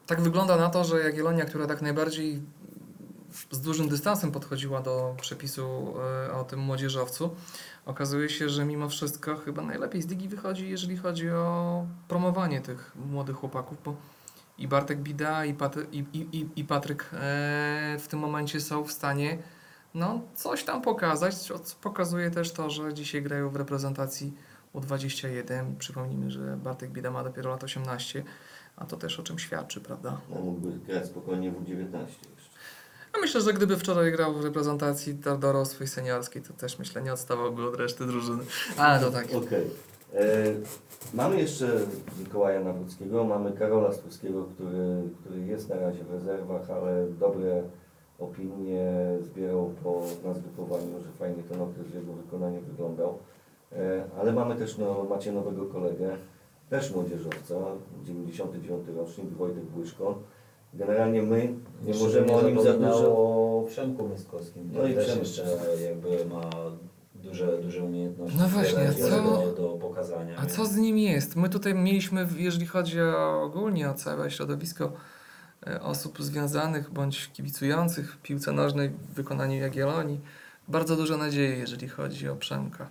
[0.07, 2.43] tak wygląda na to, że Jagiellonia, która tak najbardziej
[3.51, 5.95] z dużym dystansem podchodziła do przepisu
[6.29, 7.35] e, o tym młodzieżowcu,
[7.87, 12.93] okazuje się, że mimo wszystko chyba najlepiej z ligi wychodzi, jeżeli chodzi o promowanie tych
[12.97, 13.97] młodych chłopaków, bo
[14.59, 15.55] i Bartek Bida, i,
[15.93, 19.39] i, i, i- Patryk e, w tym momencie są w stanie
[19.95, 24.33] no, coś tam pokazać, co pokazuje też to, że dzisiaj grają w reprezentacji
[24.75, 25.77] U21.
[25.79, 28.25] Przypomnijmy, że Bartek Bida ma dopiero lat 18,
[28.77, 30.21] a to też o czym świadczy, prawda?
[30.31, 32.34] No, mógłby grać spokojnie w U19 jeszcze.
[33.15, 37.13] Ja myślę, że gdyby wczoraj grał w reprezentacji do- dorosłej, seniorskiej, to też myślę nie
[37.13, 38.43] odstawałby od reszty drużyny.
[38.79, 39.25] Ale to tak.
[39.35, 39.67] Okej.
[40.15, 40.45] E,
[41.15, 41.81] Mamy jeszcze
[42.19, 47.63] Mikołaja Nawrockiego, mamy Karola Stulskiego, który, który jest na razie w rezerwach, ale dobre
[48.19, 53.19] opinie zbierał po na zgrupowaniu, że fajnie ten okres jego wykonaniu wyglądał.
[53.73, 56.17] E, Ale mamy też no, macie nowego kolegę,
[56.71, 57.55] też młodzieżowca,
[58.05, 60.19] 99 rocznik, Wojtek Błyszko.
[60.75, 63.09] Generalnie my nie Jeszcze możemy o nim za zapominał dużo...
[63.13, 64.71] o Przemku Myskowskim.
[64.73, 65.23] No No i i też Przemek.
[65.23, 65.45] jeszcze
[65.85, 66.51] jakby ma
[67.15, 68.39] duże, duże umiejętności.
[68.39, 70.37] No właśnie, a wiele co- do, do pokazania.
[70.39, 71.37] A co z nim jest?
[71.37, 74.93] My tutaj mieliśmy, jeżeli chodzi o, ogólnie o całe środowisko
[75.67, 80.21] e, osób związanych bądź kibicujących w piłce nożnej w wykonaniu Jagiellonii,
[80.69, 82.89] bardzo duże nadzieje, jeżeli chodzi o Przemka.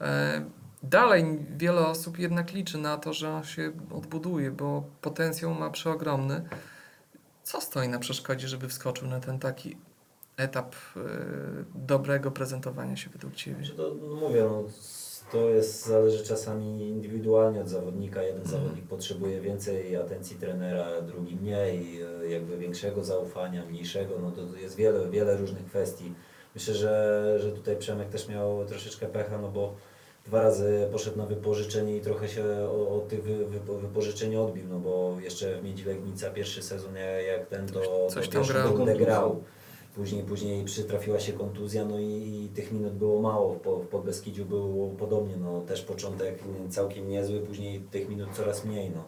[0.00, 0.42] E,
[0.82, 6.42] Dalej wiele osób jednak liczy na to, że on się odbuduje, bo potencjał ma przeogromny.
[7.52, 9.76] Co stoi na przeszkodzie, żeby wskoczył na ten taki
[10.36, 11.00] etap e,
[11.74, 13.56] dobrego prezentowania się według Ciebie?
[13.56, 14.64] Znaczy to, no mówię, no,
[15.32, 18.22] to jest, zależy czasami indywidualnie od zawodnika.
[18.22, 18.60] Jeden Mhm.
[18.62, 24.14] zawodnik potrzebuje więcej atencji trenera, drugi mniej, e, jakby większego zaufania, mniejszego.
[24.22, 26.14] No to jest wiele, wiele różnych kwestii.
[26.54, 29.74] Myślę, że, że tutaj Przemek też miał troszeczkę pecha, no bo
[30.26, 34.64] dwa razy poszedł na wypożyczenie i trochę się o- od tych wy, wy, wypożyczeń odbił,
[34.70, 36.94] no bo jeszcze w Miedzi Legnica pierwszy sezon
[37.26, 38.96] jak- ten to, Coś pierwszą grał.
[38.96, 39.42] grał.
[39.94, 42.04] Później, później przytrafiła się kontuzja, no i,
[42.44, 43.54] i tych minut było mało.
[43.54, 46.38] Po, w Podbeskidziu było podobnie, no też początek
[46.70, 48.90] całkiem niezły, później tych minut coraz mniej.
[48.90, 49.04] No.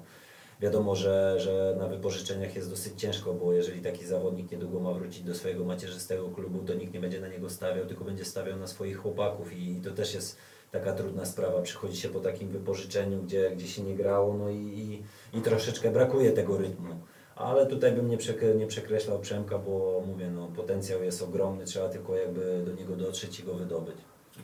[0.60, 5.22] Wiadomo, że, że na wypożyczeniach jest dosyć ciężko, bo jeżeli taki zawodnik niedługo ma wrócić
[5.22, 8.66] do swojego macierzystego klubu, to nikt nie będzie na niego stawiał, tylko będzie stawiał na
[8.66, 10.36] swoich chłopaków i to też jest
[10.72, 11.62] taka trudna sprawa.
[11.62, 15.02] Przychodzi się po takim wypożyczeniu, gdzie, gdzie się nie grało, no i, i,
[15.38, 16.94] i troszeczkę brakuje tego rytmu.
[17.36, 18.18] Ale tutaj bym nie,
[18.58, 23.40] nie przekreślał Przemka, bo mówię, no, potencjał jest ogromny, trzeba tylko jakby do niego dotrzeć
[23.40, 23.96] i go wydobyć.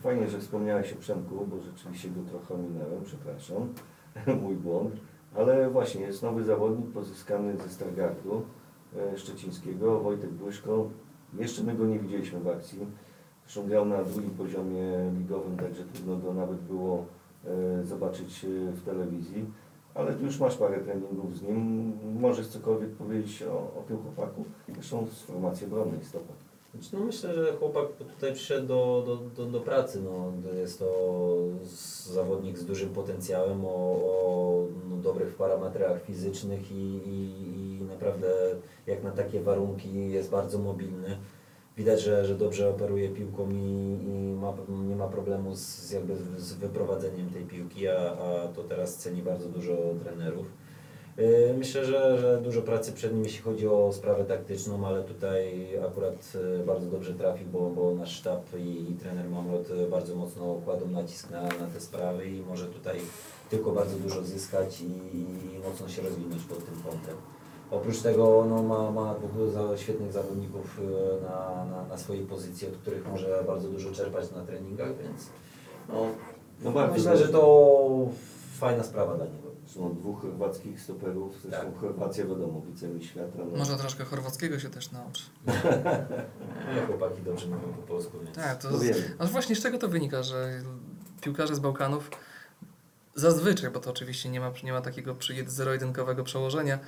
[0.03, 3.75] Fajnie, że wspomniałeś o Przemku, bo rzeczywiście go trochę ominąłem, przepraszam,
[4.43, 4.95] mój błąd.
[5.35, 8.43] Ale właśnie jest nowy zawodnik pozyskany ze Stargardu
[8.97, 10.91] e, szczecińskiego, Wojtek Błyszko.
[11.38, 12.87] Jeszcze my go nie widzieliśmy w akcji.
[13.49, 17.05] Zresztą grał na drugim poziomie ligowym, także trudno go nawet było
[17.45, 19.45] e, zobaczyć e, w telewizji.
[19.95, 21.93] Ale tu już masz parę treningów z nim.
[22.21, 24.45] Możesz cokolwiek powiedzieć o, o tym chłopaku?
[24.75, 26.33] Zresztą z formacji obronnej stopa.
[26.75, 30.03] Znaczy, no myślę, że chłopak tutaj przyszedł do, do, do, do pracy.
[30.05, 31.15] No, jest to
[32.05, 38.29] zawodnik z dużym potencjałem, o, o no, dobrych parametrach fizycznych i, i, i naprawdę
[38.87, 41.19] jak na takie warunki jest bardzo mobilny.
[41.79, 44.55] Widać, że, że dobrze operuje piłką i, i ma,
[44.88, 49.49] nie ma problemu z, jakby z wyprowadzeniem tej piłki, a, a to teraz ceni bardzo
[49.49, 49.73] dużo
[50.05, 50.47] trenerów.
[51.17, 55.69] Yy, Myślę, że, że dużo pracy przed nim, jeśli chodzi o sprawę taktyczną, ale tutaj
[55.87, 60.17] akurat yy, bardzo dobrze trafił, bo, bo nasz sztab i, i trener Mamrot yy, bardzo
[60.17, 63.01] mocno kładą nacisk na, na te sprawy i może tutaj
[63.51, 64.87] tylko bardzo dużo zyskać i,
[65.17, 67.38] i mocno się rozwinąć pod tym kątem.
[67.70, 72.74] Oprócz tego no, ma, ma dwóch świetnych zawodników yy, na, na, na swojej pozycji, od
[72.76, 75.26] których może bardzo dużo czerpać na treningach, więc
[75.88, 76.07] no,
[76.62, 77.26] No bardzo myślę, dobrze.
[77.26, 78.09] że to
[78.59, 79.48] fajna sprawa dla niego.
[79.66, 81.81] Są dwóch chorwackich stoperów, zresztą Tak.
[81.81, 83.38] Chorwacja wiadomo, wicemistrz świata.
[83.52, 83.59] No.
[83.59, 85.22] Może troszkę chorwackiego się też nauczy.
[86.74, 88.37] Nie, chłopaki dobrze mówią po polsku, więc...
[88.37, 89.16] Tak, to To wiemy.
[89.18, 90.62] A właśnie z czego to wynika, że
[91.20, 92.11] piłkarze z Bałkanów
[93.14, 96.78] zazwyczaj, bo to oczywiście nie ma, nie ma takiego zero-jedynkowego przełożenia,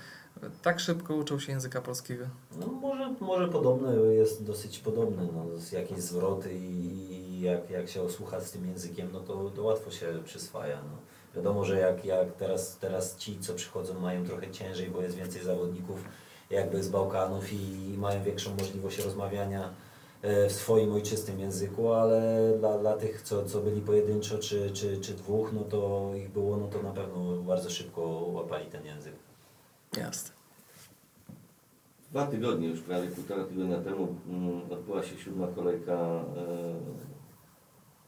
[0.62, 2.24] tak szybko uczą się języka polskiego.
[2.60, 5.44] No może, może podobne, jest dosyć podobne, no,
[5.78, 9.90] jakieś zwroty i, i jak, jak się osłucha z tym językiem, no to, to łatwo
[9.90, 10.76] się przyswaja.
[10.76, 10.98] No.
[11.36, 15.42] Wiadomo, że jak, jak teraz, teraz ci, co przychodzą, mają trochę ciężej, bo jest więcej
[15.42, 16.04] zawodników
[16.50, 19.70] jakby z Bałkanów i mają większą możliwość rozmawiania
[20.22, 25.00] e, w swoim ojczystym języku, ale dla, dla tych, co, co byli pojedynczo czy, czy,
[25.00, 29.14] czy dwóch, no to ich było, no to na pewno bardzo szybko łapali ten język.
[29.96, 30.34] Jasne.
[32.10, 36.24] Dwa tygodnie, już prawie półtora tygodnia temu mm, odbyła się siódma kolejka e,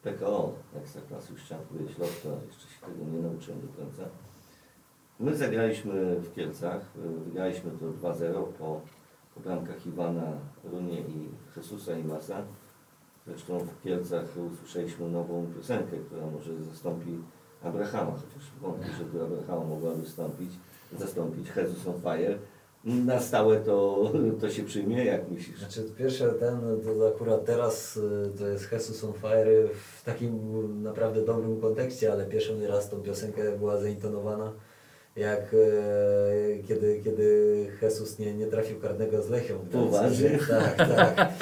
[0.03, 1.33] PKO Ekstraklasy,
[1.69, 4.03] powiedzieć Lotka, jeszcze się tego nie nauczyłem do końca.
[5.21, 8.81] My zagraliśmy w Kielcach, e, wygraliśmy to 2-0 po,
[9.35, 10.33] po bramkach Iwana,
[10.65, 12.43] Runie i Jesusa Imasa.
[13.27, 17.19] Zresztą w Kielcach usłyszeliśmy nową piosenkę, która może zastąpi
[17.63, 20.53] Abrahama, chociaż wątpię, że tu Abrahama mogła wystąpić,
[20.99, 22.39] zastąpić Jesus on Fire.
[22.85, 25.59] Na stałe to, to się przyjmie, jak myślisz?
[25.59, 31.25] Znaczy pierwsze ten, to akurat teraz y, to jest Jesus on Fire w takim naprawdę
[31.25, 34.53] dobrym kontekście, ale pierwszy raz tą piosenkę była zaintonowana
[35.17, 39.55] jak e, kiedy, kiedy Jesus nie, nie trafił karnego z Lechią.
[39.73, 40.39] Poważnie?
[40.49, 41.33] Tak, tak.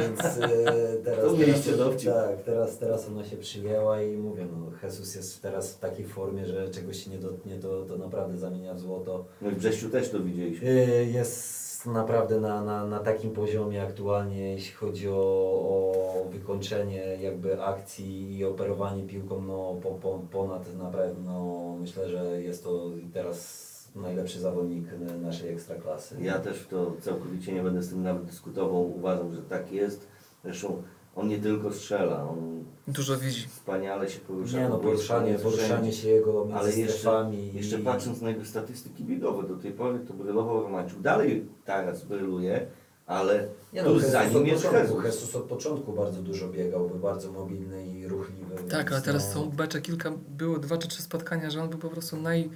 [0.00, 2.10] Więc e, teraz, dowcip.
[2.10, 6.46] tak, teraz, teraz ona się przyjęła i mówię, no Jesus jest teraz w takiej formie,
[6.46, 9.24] że czegoś się nie dotknie, to, to naprawdę zamienia w złoto.
[9.42, 10.68] No i w Brześciu też to widzieliśmy.
[10.68, 17.62] Y, Jest naprawdę na, na, na takim poziomie aktualnie, jeśli chodzi o, o wykończenie jakby
[17.62, 23.68] akcji i operowanie piłką, no po, po, ponad na pewno myślę, że jest to teraz
[23.96, 24.84] najlepszy zawodnik
[25.22, 26.16] naszej ekstraklasy.
[26.20, 28.96] Ja też w to całkowicie nie będę z tym nawet dyskutował.
[28.96, 30.08] Uważam, że tak jest.
[30.44, 30.82] Zresztą
[31.18, 33.48] on nie tylko strzela, on Dużo widzi.
[33.48, 34.58] wspaniale się porusza.
[34.62, 37.52] Nie no, poruszanie, poruszanie się jego między Ale jeszcze, strefami.
[37.54, 41.00] jeszcze i- patrząc na jego statystyki biegowe, do tej pory to brylował Romańczuk.
[41.00, 42.66] Dalej teraz bryluje,
[43.06, 45.02] ale Nie tuż no, za Jesus nim od jest początku.
[45.02, 48.54] Jesus od początku bardzo dużo biegał, był bardzo mobilny i ruchliwy.
[48.68, 51.68] Tak, więc ale teraz no, są becze kilka, było dwa czy trzy spotkania, że on
[51.68, 52.50] był po prostu naj,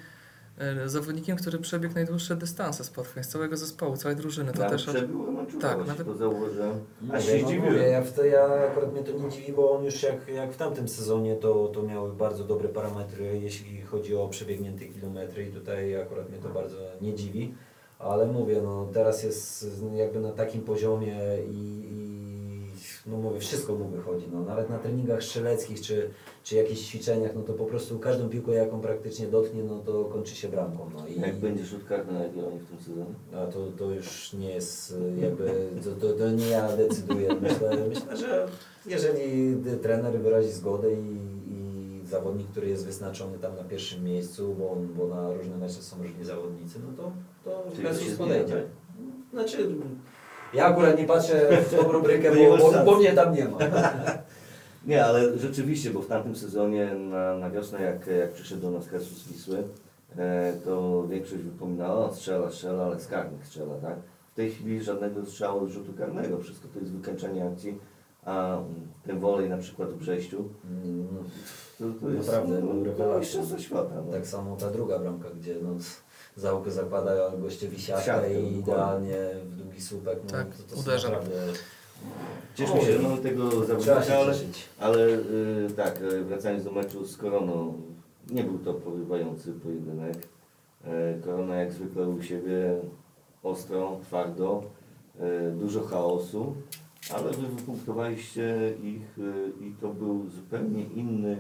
[0.87, 4.53] zawodnikiem, który przebiegł najdłuższe dystanse spotkań z całego zespołu, całej drużyny.
[4.53, 4.87] To też
[5.27, 6.81] Romańczuka, Tak, nawet- to zauważyłem.
[7.13, 7.73] Aż się no zdziwiłem.
[7.73, 10.53] Mówię, ja, w to, ja akurat mnie to nie dziwi, bo on już jak, jak
[10.53, 15.53] w tamtym sezonie to, to miał bardzo dobre parametry, jeśli chodzi o przebiegnięte kilometry i
[15.53, 17.55] tutaj akurat mnie to bardzo nie dziwi.
[17.99, 21.17] Ale mówię, no teraz jest jakby na takim poziomie
[21.51, 22.12] i, i
[23.07, 24.27] no mówię, wszystko mu wychodzi.
[24.33, 26.11] No, nawet na treningach strzeleckich czy,
[26.45, 30.35] czy jakichś ćwiczeniach, no to po prostu każdą piłkę jaką praktycznie dotknie, no to kończy
[30.35, 30.91] się bramką.
[30.95, 33.15] No, i, Jak będzie rzut karny na Jagiellonii w tym sezonie?
[33.35, 37.29] a to, to już nie jest jakby, to, to, to nie ja decyduję.
[37.41, 38.49] Myślę, myślę, że
[38.87, 41.17] jeżeli trener wyrazi zgodę i,
[41.53, 45.75] i zawodnik, który jest wyznaczony tam na pierwszym miejscu, bo, on, bo na różne mecze
[45.83, 47.13] są różni zawodnicy, no to,
[47.45, 48.53] to Czyli zmienia, podejdzie.
[48.55, 48.65] tak?
[49.33, 49.69] Znaczy,
[50.55, 52.87] ja akurat nie patrzę w tą rubrykę, Bo nie bo, masz bo, szans.
[52.87, 53.59] bo mnie tam nie ma.
[54.87, 58.93] Nie, ale rzeczywiście, bo w tamtym sezonie na, na wiosnę, jak, jak przyszedł do nas
[58.93, 59.63] Jesus Wisły,
[60.19, 63.97] e, to większość wypominała, o strzela, strzela, ale z karnych strzela, tak?
[64.33, 67.79] W tej chwili żadnego strzału z rzutu karnego, wszystko to jest wykańczanie akcji,
[68.25, 68.59] a
[69.07, 70.45] ten wolej na przykład w Brześciu,
[70.85, 71.07] Mm,
[71.79, 73.19] to, to jest Naprawdę, no, był to rewelacja.
[73.21, 73.95] mistrzostwo świata.
[74.07, 74.13] No.
[74.13, 75.69] Tak samo ta druga bramka, gdzie no,
[76.37, 78.59] załóg zakłada gościowi siatkę Siatkę, i dokładnie.
[79.09, 80.19] idealnie w długi słupek.
[80.25, 81.09] No, Tak, to, to uderza.
[81.09, 81.37] naprawdę...
[82.55, 84.35] Cieszmy się, no tego Trzeba zawodnika, ale,
[84.81, 87.81] ale y, tak, y, wracając do meczu z Koroną,
[88.31, 90.17] nie był to porywający pojedynek.
[90.85, 92.81] E, Korona jak zwykle u siebie
[93.43, 94.63] ostro, twardo,
[95.21, 96.55] e, dużo chaosu,
[97.15, 101.39] ale wy wypunktowaliście ich y, i to był zupełnie inny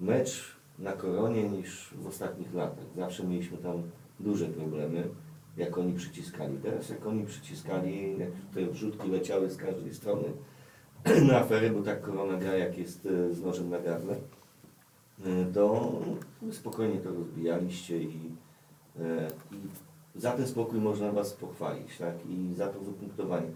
[0.00, 2.84] mecz na Koronie niż w ostatnich latach.
[2.96, 3.82] Zawsze mieliśmy tam
[4.20, 5.08] duże problemy,
[5.56, 6.58] jak oni przyciskali.
[6.58, 10.24] Teraz jak oni przyciskali, jak te wrzutki leciały z każdej strony
[11.28, 14.16] na aferę, bo tak Korona gra jak jest e, z nożem na gardle,
[15.54, 15.92] to
[16.52, 18.36] spokojnie to rozbijaliście i,
[19.00, 19.56] e, i
[20.20, 22.14] za ten spokój można Was pochwalić, tak?
[22.28, 23.46] I za to wypunktowanie.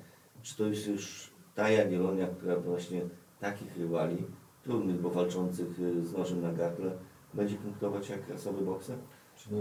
[0.42, 3.00] Czy to jest już ta Jagiellonia, która właśnie
[3.40, 4.16] takich rywali,
[4.64, 6.90] trudnych, bo walczących e, z nożem na gardle,
[7.34, 8.96] będzie punktować jak rasowy bokser?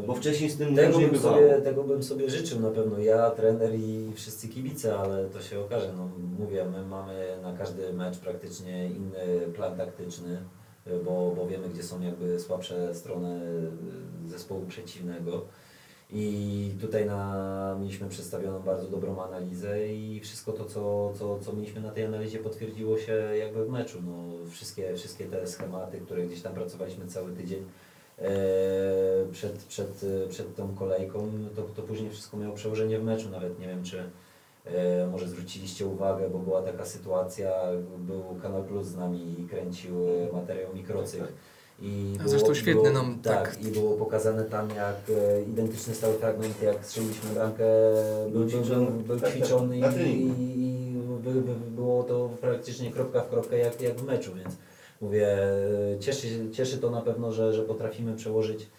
[0.07, 1.35] Bo wcześniej z tym Tego bym, bywało.
[1.35, 5.59] sobie, tego bym sobie życzył na pewno ja, trener i wszyscy kibice, ale to się
[5.59, 5.93] okaże.
[5.97, 10.43] No, mówię, my mamy na każdy mecz praktycznie inny plan taktyczny,
[11.05, 13.41] bo, bo wiemy, gdzie są jakby słabsze strony
[14.25, 15.45] zespołu przeciwnego.
[16.09, 21.81] I tutaj na, mieliśmy przedstawioną bardzo dobrą analizę i wszystko to, co, co, co mieliśmy
[21.81, 23.97] na tej analizie potwierdziło się jakby w meczu.
[24.05, 27.65] No, wszystkie, wszystkie te schematy, które gdzieś tam pracowaliśmy cały tydzień,
[28.19, 28.31] e,
[29.31, 33.29] przed, przed, przed tą kolejką, to, to później wszystko miało przełożenie w meczu.
[33.29, 34.03] Nawet nie wiem, czy
[34.65, 37.51] e, może zwróciliście uwagę, bo była taka sytuacja,
[37.97, 41.27] był Kanal Plus z nami i kręcił e, materiał Mikrocykl.
[41.81, 43.63] I A zresztą świetny nam, tak, tak.
[43.63, 47.63] i było pokazane tam jak e, identyczny stały fragment, jak strzeliliśmy bramkę,
[48.31, 52.91] był, był, był, był Tak, tak, ćwiczony i, i, i by, by, było to praktycznie
[52.91, 54.55] kropka w kropkę jak, jak w meczu, więc
[55.01, 55.37] mówię,
[55.95, 58.69] e, cieszy, cieszy to na pewno, że, że potrafimy przełożyć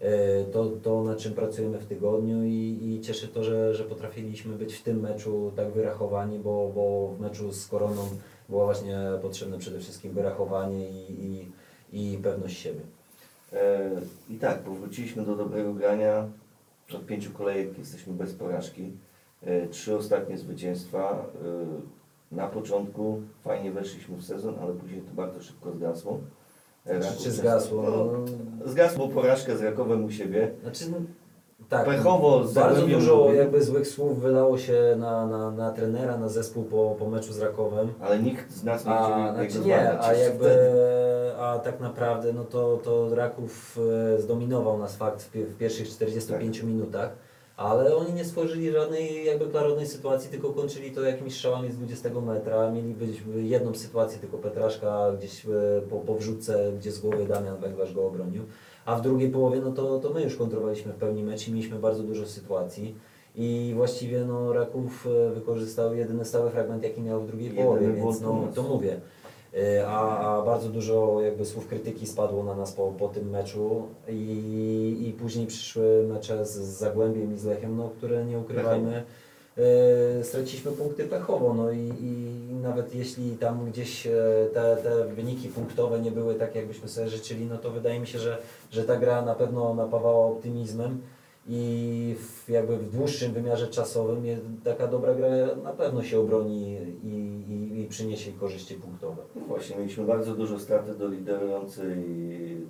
[0.00, 4.54] e, to, to, na czym pracujemy w tygodniu i, i cieszy to, że, że potrafiliśmy
[4.54, 8.08] być w tym meczu tak wyrachowani, bo, bo w meczu z Koroną
[8.48, 11.52] było właśnie potrzebne przede wszystkim wyrachowanie i, i,
[11.94, 12.80] i pewność siebie.
[13.52, 13.90] E,
[14.30, 16.28] I tak, powróciliśmy do dobrego grania.
[16.94, 18.92] Od pięciu kolejek jesteśmy bez porażki.
[19.42, 21.26] E, Trzy ostatnie zwycięstwa.
[22.32, 26.20] E, Na początku fajnie weszliśmy w sezon, ale później to bardzo szybko zgasło.
[26.86, 27.82] E, Czy, Raków czy zgasło?
[27.82, 27.90] No,
[28.60, 30.50] No, zgasło porażkę z Rakowem u siebie.
[30.62, 30.96] Znaczy, no,
[31.68, 36.28] tak, Pechowo z bardzo dużo jakby złych słów wylało się na, na, na trenera, na
[36.28, 37.92] zespół po, po meczu z Rakowem.
[38.00, 40.72] Ale nikt z nas nie A, znaczy nie, a jakby,
[41.38, 43.78] a tak naprawdę no to, to Raków
[44.16, 46.66] e, zdominował nas fakt w, w pierwszych 45 Tak.
[46.66, 47.10] minutach,
[47.56, 52.08] ale oni nie stworzyli żadnej jakby klarownej sytuacji, tylko kończyli to jakimiś strzałami z 20
[52.20, 52.70] metra.
[52.70, 55.48] Mieli być jedną sytuację, tylko Petraszka gdzieś e,
[55.90, 58.42] po, po wrzutce, gdzie z głowy Damian Węglarz go obronił.
[58.84, 61.78] A w drugiej połowie, no to, to my już kontrolowaliśmy w pełni mecz i mieliśmy
[61.78, 62.94] bardzo dużo sytuacji.
[63.36, 67.92] I właściwie no, Raków e, wykorzystał jedyny stały fragment, jaki miał w drugiej Jedyny połowie,
[67.92, 69.00] więc no, to mówię.
[69.56, 73.82] E, A, a bardzo dużo jakby słów krytyki spadło na nas po, po tym meczu
[74.08, 79.02] i, i później przyszły mecze z, z Zagłębiem i z Lechem, no, które nie ukrywajmy,
[79.58, 84.12] e, straciliśmy punkty pechowo, no i, i nawet jeśli tam gdzieś e,
[84.54, 88.18] te, te wyniki punktowe nie były tak, jakbyśmy sobie życzyli, no to wydaje mi się,
[88.18, 88.38] że,
[88.70, 91.00] że ta gra na pewno napawała optymizmem
[91.48, 94.24] i w, jakby w dłuższym wymiarze czasowym
[94.64, 95.28] taka dobra gra
[95.62, 97.63] na pewno się obroni i, i
[97.94, 99.22] przyniesie korzyści punktowe.
[99.36, 101.96] No właśnie, mieliśmy bardzo dużo straty do, liderującej,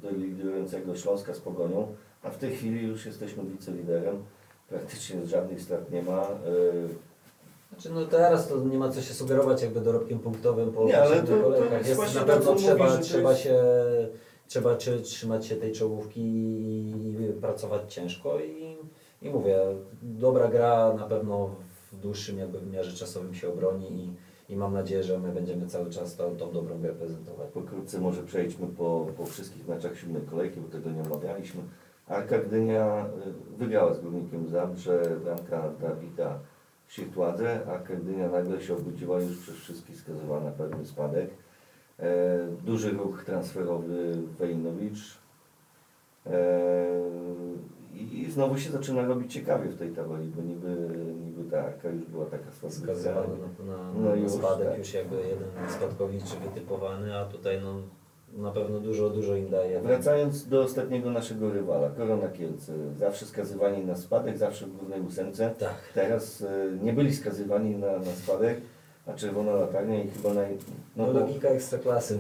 [0.03, 4.23] do liderującego Śląska z Pogonią, a w tej chwili już jesteśmy wiceliderem.
[4.69, 6.23] Praktycznie żadnych strat nie ma.
[6.23, 6.29] E,
[7.71, 11.23] Znaczy no teraz to nie ma co się sugerować jakby dorobkiem punktowym po Nie, ale
[11.23, 11.73] to- to kolejkach.
[11.73, 13.55] jest Jest właśnie na to, pewno trzeba, mówisz, to trzeba jest- się
[14.49, 18.77] trzeba czy, trzymać się tej czołówki i, i pracować ciężko i,
[19.23, 19.59] i mówię,
[20.03, 21.51] dobra gra na pewno
[21.93, 24.13] w dłuższym jakby wymiarze czasowym się obroni i,
[24.49, 27.51] i mam nadzieję, że my będziemy cały czas tą, tą dobrą grę prezentować.
[27.51, 31.63] Pokrótce może przejdźmy po, po wszystkich meczach siódmej kolejki, bo tego nie omawialiśmy.
[32.09, 33.07] Arka Gdynia
[33.55, 36.39] y, wygrała z Górnikiem Zabrze, bramka Dawida
[36.89, 37.67] Sirtładze.
[37.67, 41.31] Arka Gdynia nagle się obudziła już przez wszystkich skazywała na pewny spadek.
[41.99, 45.19] E, duży ruch transferowy Wejnowicz.
[46.27, 46.31] E,
[47.97, 50.77] i, znowu się zaczyna robić ciekawie w tej tabeli, bo niby,
[51.25, 52.79] niby ta już była taka słabka.
[52.79, 53.29] Skazywany
[53.67, 54.79] na, na, No na już, spadek, tak.
[54.79, 57.75] już jakby jeden spadkowicz wytypowany, a tutaj no,
[58.43, 59.81] na pewno dużo, dużo im daje.
[59.81, 62.73] Wracając do ostatniego naszego rywala, Korona Kielce.
[62.99, 65.55] Zawsze skazywani na spadek, zawsze w górnej ósemce.
[65.59, 65.75] Tak.
[65.95, 68.61] Teraz e, nie byli skazywani na, na spadek,
[69.07, 70.59] a czerwona latarnia i chyba naj...
[70.97, 72.19] No, No, bo, logika ekstraklasy.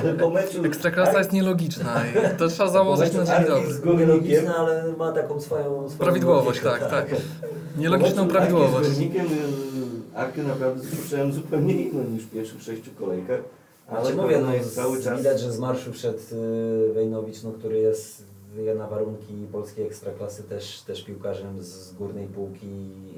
[0.00, 0.64] ale po meczu...
[0.64, 3.72] Ekstraklasa jest nielogiczna i to trzeba założyć na dzień dobry.
[3.74, 4.08] z Górnikiem...
[4.08, 5.88] logiczna, ale ma taką swoją...
[5.90, 7.20] swoją Prawidłowość, logikę, tak, tak.
[7.20, 8.88] po Nielogiczną meczu prawidłowość.
[8.88, 13.40] Z Górnikiem y, Arkę naprawdę słyszałem zupełnie inną niż w pierwszych sześciu kolejkach.
[13.88, 15.18] Ale Ale mówię, no, cały czas...
[15.18, 18.22] widać, że z marszu wszedł y, Wejnowicz, no, który jest
[18.58, 22.66] y, na warunki polskiej ekstraklasy też, też piłkarzem z, górnej półki,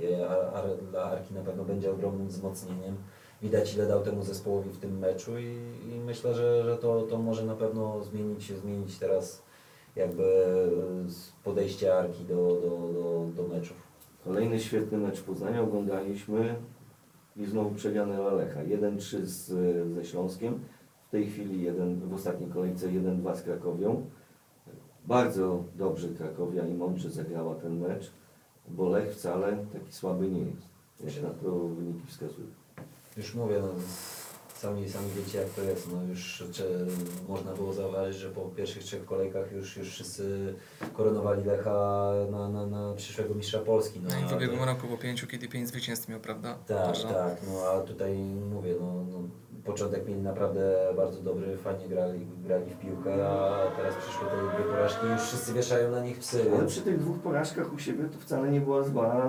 [0.05, 2.97] y, a, a dla Arki na pewno będzie ogromnym wzmocnieniem.
[3.43, 5.59] Widać ile dał temu zespołowi w tym meczu i,
[5.93, 9.43] i myślę, że, że to, to może na pewno zmienić, zmienić teraz
[9.97, 13.77] jakby y, podejście Arki do, do, do, do meczów.
[14.25, 16.55] Kolejny świetny mecz Poznania oglądaliśmy
[17.37, 18.61] i znowu przegrany dla Lecha.
[18.61, 19.47] 1-3 z,
[19.95, 20.61] ze Śląskiem.
[21.09, 24.07] W tej chwili jeden, w ostatniej kolejce 1-2 z Krakowią.
[25.09, 28.11] Bardzo dobrze Krakowia i mądrze zagrała ten mecz,
[28.69, 30.69] bo Lech wcale taki słaby nie jest.
[31.05, 32.47] Jak na to wyniki wskazują.
[33.17, 33.69] Już mówię, no,
[34.55, 35.89] sami, sami wiecie jak to jest.
[35.93, 36.87] No, już czy,
[37.29, 40.55] można było zauważyć, że po pierwszych trzech kolejkach już, już wszyscy
[40.93, 44.01] koronowali Lecha na, na, na przyszłego mistrza Polski.
[44.03, 46.59] No, No i w ubiegłym roku po pięciu, kiedy pięć zwycięstw miał, prawda?
[46.67, 48.17] Tak, tak, no a tutaj
[48.55, 49.19] mówię, no, no,
[49.65, 54.65] początek mieli naprawdę bardzo dobry, fajnie grali, grali w piłkę, a teraz przyszły te dwie
[54.71, 56.43] porażki i już wszyscy wieszają na nich psy.
[56.59, 59.27] Ale przy tych dwóch porażkach u siebie to wcale nie była zła,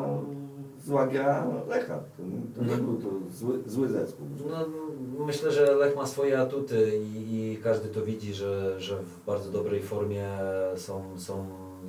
[0.85, 1.99] zła gra Lecha.
[2.55, 2.83] To, nie No.
[2.83, 4.27] był to zły, zły zespół.
[4.49, 9.25] No, myślę, że Lech ma swoje atuty i, i każdy to widzi, że, że w
[9.25, 10.27] bardzo dobrej formie
[10.75, 11.45] są, są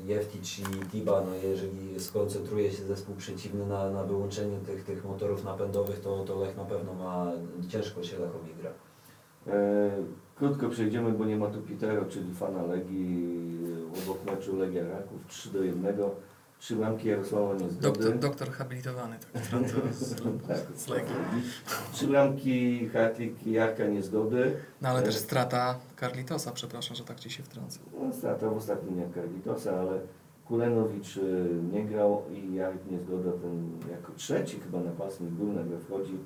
[0.06, 1.22] Jeftic i Tiba.
[1.26, 6.40] No, jeżeli skoncentruje się zespół przeciwny na, na wyłączeniu tych, tych motorów napędowych, to, to
[6.40, 7.32] Lech na pewno ma
[7.68, 8.70] ciężko się Lechowi gra.
[9.46, 9.90] E,
[10.34, 13.40] krótko przejdziemy, bo nie ma tu Pitero, czyli fana Legii
[14.02, 15.96] obok meczu Legia Raków 3 do 1.
[16.60, 17.80] Trzy bramki Jarosława Niezgody.
[17.80, 19.42] Doktor, doktor habilitowany, tak.
[19.94, 20.14] z,
[20.48, 21.14] tak, z Legii.
[21.92, 24.56] Trzy bramki Hartwig i Jarka Niezgody.
[24.82, 27.80] No ale też strata Carlitosa, przepraszam, że tak ci się wtrącę.
[28.00, 30.00] No, strata w ostatnim dniach Carlitosa, ale
[30.44, 31.20] Kulenowicz e,
[31.72, 36.18] nie grał i Jarek Niezgoda ten jako trzeci chyba napastnik był, nagle wchodzi,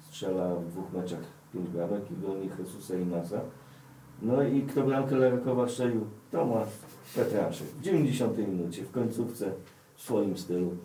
[0.00, 1.22] strzela w dwóch meczach
[1.52, 3.40] pięć bramek i goni Jesusa i Masa.
[4.22, 6.06] No i kto bramkę Lerekowa strzelił?
[6.30, 6.68] Tomasz
[7.14, 7.66] Petraszek.
[7.66, 9.52] W 90 minucie, w końcówce,
[9.96, 10.76] w swoim stylu.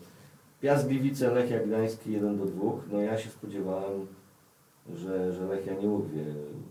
[0.61, 2.71] Piast Gliwice, Lechia Gdański 1 do 2.
[2.91, 4.07] No ja się spodziewałem,
[4.95, 6.63] że, że Lechia nie urwie mm,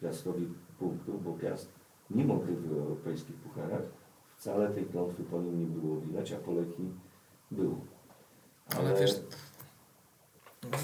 [0.00, 1.68] Piastowi punktu, bo Piast
[2.10, 3.82] mimo gry w europejskich pucharach
[4.36, 6.90] wcale tej klątwy po nim nie było widać, a po Lechii
[7.50, 7.80] było.
[8.76, 9.14] Ale wiesz,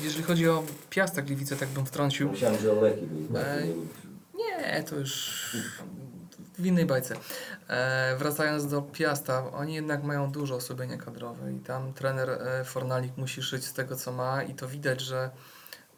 [0.03, 2.31] jeżeli chodzi o Piasta Gliwice, tak bym wtrącił.
[2.31, 3.41] Myślałem, że o Lechii był.
[3.41, 3.75] Ej.
[4.35, 5.57] Nie, to już
[6.59, 7.17] w innej bajce.
[7.69, 13.17] E, wracając do Piasta, oni jednak mają dużo osłabienia kadrowe i tam trener e, Fornalik
[13.17, 15.31] musi szyć z tego, co ma i to widać, że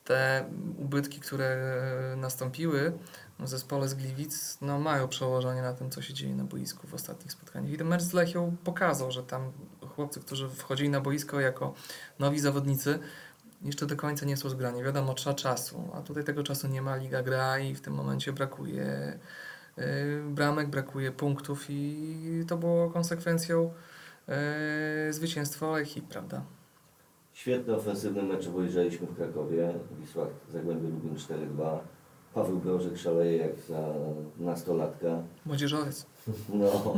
[0.04, 0.44] te
[0.78, 1.46] ubytki, które
[2.12, 2.92] e, nastąpiły
[3.38, 6.94] w zespole z Gliwic, no mają przełożenie na tym, co się dzieje na boisku w
[6.94, 7.72] ostatnich spotkaniach.
[7.72, 9.52] I ten mecz z Lechią pokazał, że tam
[9.94, 11.74] chłopcy, którzy wchodzili na boisko jako
[12.18, 12.98] nowi zawodnicy,
[13.62, 14.82] jeszcze do końca nie są zgrani.
[14.82, 18.32] Wiadomo, trzeba czasu, a tutaj tego czasu nie ma, liga gra i w tym momencie
[18.32, 19.18] brakuje
[20.30, 23.70] bramek, brakuje punktów i to było konsekwencją
[24.28, 24.34] yy,
[25.12, 26.42] zwycięstwa Lechii, prawda?
[27.32, 29.72] Świetny ofensywny mecz obejrzeliśmy w Krakowie.
[30.00, 31.78] Wisła Zagłębie Lubin 4-2.
[32.34, 33.78] Paweł Brożek szaleje jak za
[34.38, 35.08] nastolatka.
[35.46, 36.06] Młodzieżowiec.
[36.54, 36.94] No,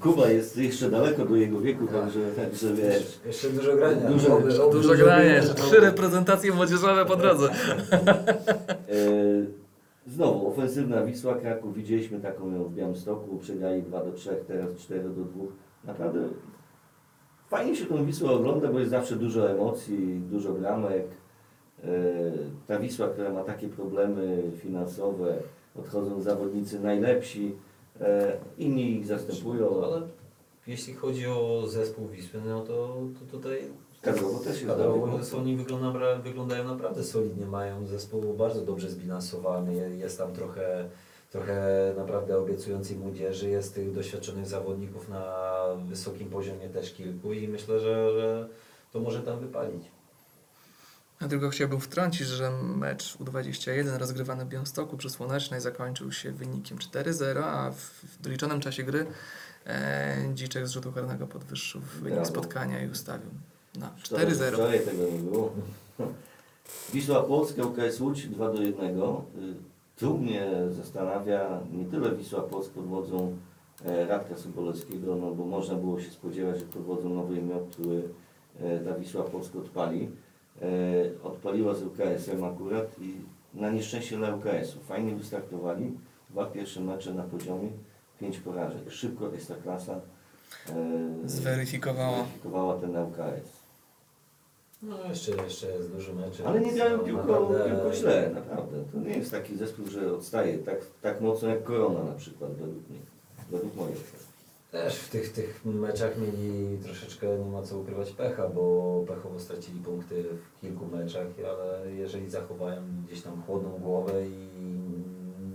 [0.00, 3.20] Kuba jest jeszcze daleko do jego wieku, także, także wiesz.
[3.26, 4.08] Jeszcze dużo grania.
[4.10, 7.48] Dużo- Oby- dużo oby- Dużo Dużo grania, trzy reprezentacje młodzieżowe po drodze.
[10.06, 15.02] Znowu, ofensywna Wisła Kraków, widzieliśmy taką ją w Białymstoku, przegrali 2 do 3, teraz 4
[15.02, 15.44] do 2.
[15.84, 16.28] Naprawdę
[17.48, 21.06] fajnie się tą Wisłę ogląda, bo jest zawsze dużo emocji, dużo bramek.
[21.84, 21.88] E,
[22.66, 25.34] ta Wisła, która ma takie problemy finansowe,
[25.78, 27.56] odchodzą zawodnicy najlepsi,
[28.00, 29.84] e, inni ich zastępują.
[29.84, 30.02] Ale
[30.66, 33.62] jeśli chodzi o zespół Wisły, no to, to tutaj
[34.02, 39.96] Kadrowo też jest kadrowo oni wygląda, wyglądają naprawdę solidnie, mają zespół bardzo dobrze zbilansowany, je-
[39.96, 40.88] jest tam trochę,
[41.30, 41.64] trochę
[41.96, 45.34] naprawdę obiecującej młodzieży, jest tych doświadczonych zawodników na
[45.88, 48.48] wysokim poziomie też kilku i myślę, że, że
[48.92, 49.82] to może tam wypalić.
[51.20, 56.78] Ja tylko chciałbym wtrącić, że mecz U21 rozgrywany w Białymstoku przy Słonecznej zakończył się wynikiem
[56.78, 59.06] 4-0, a w, w doliczonym czasie gry
[59.66, 63.30] e, Dziczek z rzutu karnego podwyższył wynik spotkania i ustawił
[63.76, 64.52] że 4-0.
[64.52, 65.52] Wczoraj tego nie było.
[66.94, 68.96] Wisła Płocka, UKS Łódź 2 do 1.
[68.98, 69.00] Y,
[69.96, 73.36] Tu mnie zastanawia nie tyle Wisła Płock pod wodzą
[73.84, 78.02] e, Radka Sobolewskiego, no bo można było się spodziewać, że pod wodzą nowy miot, który
[78.60, 80.08] e, ta Wisła Płock odpali.
[80.62, 80.66] E,
[81.22, 83.14] Odpaliła z UKS-em akurat i
[83.54, 84.80] na nieszczęście dla UKS-u.
[84.80, 85.90] Fajnie wystartowali.
[86.30, 87.68] Dwa pierwsze mecze na poziomie,
[88.20, 88.90] pięć porażek.
[88.90, 90.00] Szybko Ekstraklasa
[90.68, 92.16] e, Zweryfikowała.
[92.16, 93.61] zweryfikowała ten UKS.
[94.82, 96.46] No jeszcze, jeszcze jest dużo meczy.
[96.46, 98.84] Ale nie grają no, piłką, piłką źle, naprawdę.
[98.92, 102.90] To nie jest taki zespół, że odstaje tak, tak mocno jak Korona na przykład, według
[102.90, 102.98] mnie.
[103.50, 103.96] Według mojej.
[104.70, 109.80] Też w tych, tych meczach mieli troszeczkę, nie ma co ukrywać, pecha, bo pechowo stracili
[109.80, 114.48] punkty w kilku meczach, ale jeżeli zachowają gdzieś tam chłodną głowę i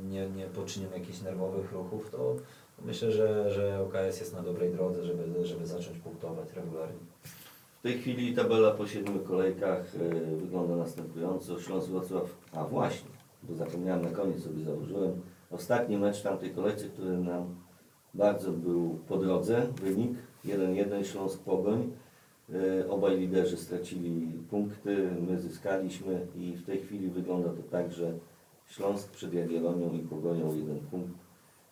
[0.10, 2.36] nie, nie poczynią jakichś nerwowych ruchów, to
[2.86, 7.00] myślę, że, że OKS jest na dobrej drodze, żeby, żeby zacząć punktować regularnie.
[7.88, 11.60] Tej chwili tabela po siedmiu kolejkach y, wygląda następująco.
[11.60, 13.10] Śląsk Wrocław, a właśnie,
[13.44, 15.22] bo zapomniałem na koniec sobie założyłem.
[15.52, 17.56] Ostatni mecz w tamtej kolejce, który nam
[18.14, 19.68] bardzo był po drodze.
[19.82, 20.12] Wynik
[20.46, 21.92] 1-1 Śląsk Pogoń.
[22.50, 28.14] Y, Obaj liderzy stracili punkty, my zyskaliśmy i w tej chwili wygląda to tak, że
[28.68, 31.14] Śląsk przed Jagiellonią i Pogonią jeden punkt,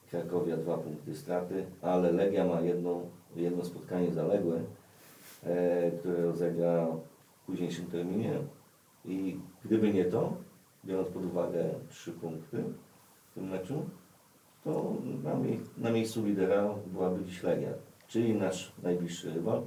[0.09, 3.01] Krakowia dwa punkty straty, ale Legia ma jedno,
[3.36, 4.85] jedno spotkanie zaległe, e,
[6.00, 6.88] które rozegra
[7.43, 8.32] w późniejszym terminie
[9.06, 10.34] i gdyby nie to,
[10.86, 12.64] biorąc pod uwagę trzy punkty
[13.32, 13.86] w tym meczu,
[14.64, 14.93] to
[15.24, 15.39] na,
[15.78, 17.70] na miejscu lidera byłaby dziś Legia,
[18.08, 19.62] czyli nasz najbliższy rywal.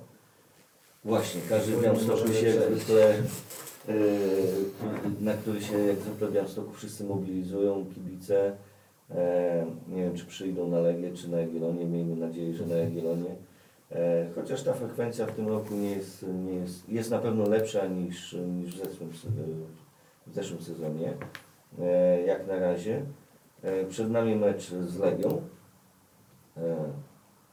[1.05, 3.15] Właśnie, każdy w Białymstoku się zwykle,
[3.89, 3.95] e,
[5.21, 8.57] na który się jak zwykle w Białymstoku wszyscy mobilizują, kibice.
[9.11, 11.85] E, nie wiem, czy przyjdą na Legię, czy na Jagiellonię.
[11.85, 13.37] Miejmy nadzieję, że na Jagiellonię.
[13.93, 17.87] E, chociaż ta frekwencja w tym roku nie jest, nie jest, jest na pewno lepsza
[17.87, 19.11] niż, niż w, zeszłym,
[20.27, 21.15] w zeszłym sezonie.
[21.81, 23.03] E, jak na razie.
[23.63, 25.43] E, przed nami mecz z Legią.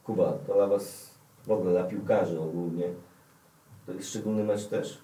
[0.04, 1.14] Kuba, to dla Was
[1.46, 2.88] w ogóle, dla piłkarzy ogólnie,
[3.86, 4.98] to jest szczególny mecz też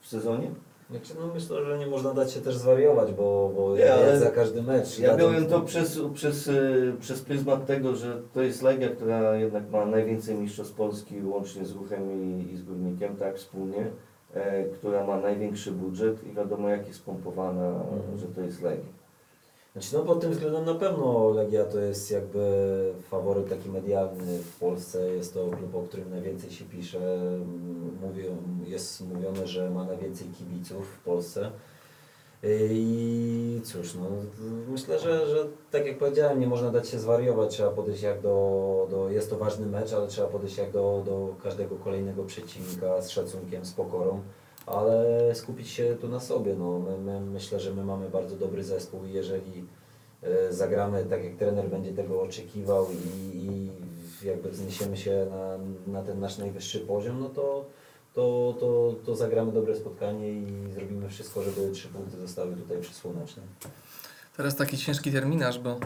[0.00, 0.50] w sezonie?
[0.90, 4.30] Znaczy, no myślę, że nie można dać się też zwariować, bo, bo Nie, ale za
[4.30, 4.98] każdy mecz.
[4.98, 9.70] Ja tym- to przez, przez, y, przez pryzmat tego, że to jest Legia, która jednak
[9.70, 13.86] ma najwięcej mistrzostw Polski łącznie z Ruchem i, i z Górnikiem, tak, wspólnie,
[14.34, 18.18] e, która ma największy budżet i wiadomo jak jest pompowana, Mhm.
[18.18, 18.93] że to jest Legia.
[19.74, 24.58] Znaczy, no pod tym względem na pewno Legia to jest jakby faworyt taki medialny w
[24.58, 25.10] Polsce.
[25.10, 27.20] Jest to klub, o którym najwięcej się pisze.
[28.02, 31.50] Mówią, jest mówione, że ma najwięcej kibiców w Polsce.
[32.70, 34.06] I cóż, no,
[34.68, 37.50] myślę, że, że tak jak powiedziałem, nie można dać się zwariować.
[37.50, 41.34] Trzeba podejść jak do, do jest to ważny mecz, ale trzeba podejść jak do, do
[41.42, 44.22] każdego kolejnego przeciwnika z szacunkiem, z pokorą
[44.66, 46.54] ale skupić się tu na sobie.
[46.54, 49.66] No, my, my, myślę, że my mamy bardzo dobry zespół i jeżeli
[50.22, 53.70] e, zagramy tak, jak trener będzie tego oczekiwał i, i
[54.26, 55.58] jakby wzniesiemy się na,
[55.92, 57.64] na ten nasz najwyższy poziom, no to,
[58.14, 62.94] to, to, to zagramy dobre spotkanie i zrobimy wszystko, żeby trzy punkty zostały tutaj przy
[62.94, 63.46] Słonecznym.
[64.36, 65.80] Teraz taki ciężki terminarz, bo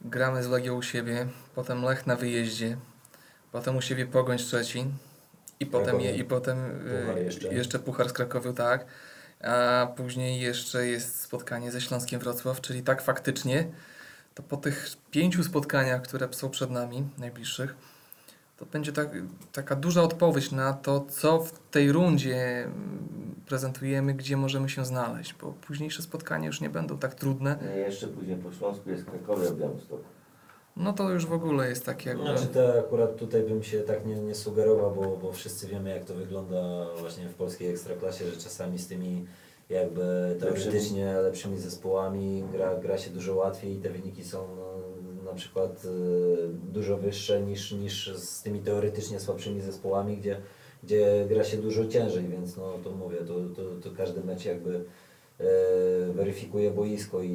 [0.00, 2.76] gramy z Legią u siebie, potem Lech na wyjeździe,
[3.52, 4.92] potem u siebie Pogoń Szczecin
[5.62, 6.22] i potem, je, Krakowie.
[6.22, 6.58] i potem
[7.00, 7.54] Puchar y, jeszcze.
[7.54, 8.86] jeszcze Puchar z Krakowiu, tak.
[9.40, 13.64] A później jeszcze jest spotkanie ze Śląskiem Wrocław, czyli tak faktycznie
[14.34, 17.74] to po tych pięciu spotkaniach, które są przed nami, najbliższych,
[18.56, 19.08] to będzie tak,
[19.52, 22.68] taka duża odpowiedź na to, co w tej rundzie
[23.46, 27.58] prezentujemy, gdzie możemy się znaleźć, bo późniejsze spotkania już nie będą tak trudne.
[27.76, 30.04] Jeszcze później po Śląsku jest Krakowia w Białymstoku.
[30.76, 32.22] No to już w ogóle jest tak jakby...
[32.22, 36.04] Znaczy to akurat tutaj bym się tak nie, nie sugerował, bo, bo wszyscy wiemy jak
[36.04, 39.26] to wygląda właśnie w polskiej ekstraklasie, że czasami z tymi
[39.70, 41.58] jakby teoretycznie lepszymi.
[41.58, 44.72] zespołami gra, gra się dużo łatwiej i te wyniki są no,
[45.24, 45.88] na przykład y,
[46.72, 50.40] dużo wyższe niż, niż z tymi teoretycznie słabszymi zespołami, gdzie,
[50.82, 54.84] gdzie gra się dużo ciężej, więc no to mówię, to, to, to każdy mecz jakby
[56.14, 57.28] weryfikuje boisko i,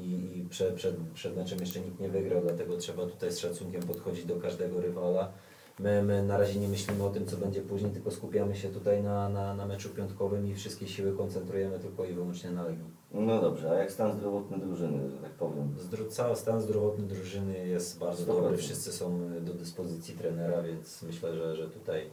[0.00, 3.82] i, i przed, przed, przed meczem jeszcze nikt nie wygrał, dlatego trzeba tutaj z szacunkiem
[3.82, 5.32] podchodzić do każdego rywala.
[5.78, 9.02] My, my na razie nie myślimy o tym, co będzie później, tylko skupiamy się tutaj
[9.02, 12.84] na, na, na meczu piątkowym i wszystkie siły koncentrujemy tylko i wyłącznie na Legii.
[13.14, 15.74] No dobrze, a jak stan zdrowotny drużyny, że tak powiem?
[15.78, 18.26] Zdro, cały stan zdrowotny drużyny jest bardzo 100%.
[18.26, 22.10] dobry, wszyscy są do dyspozycji trenera, więc myślę, że, że tutaj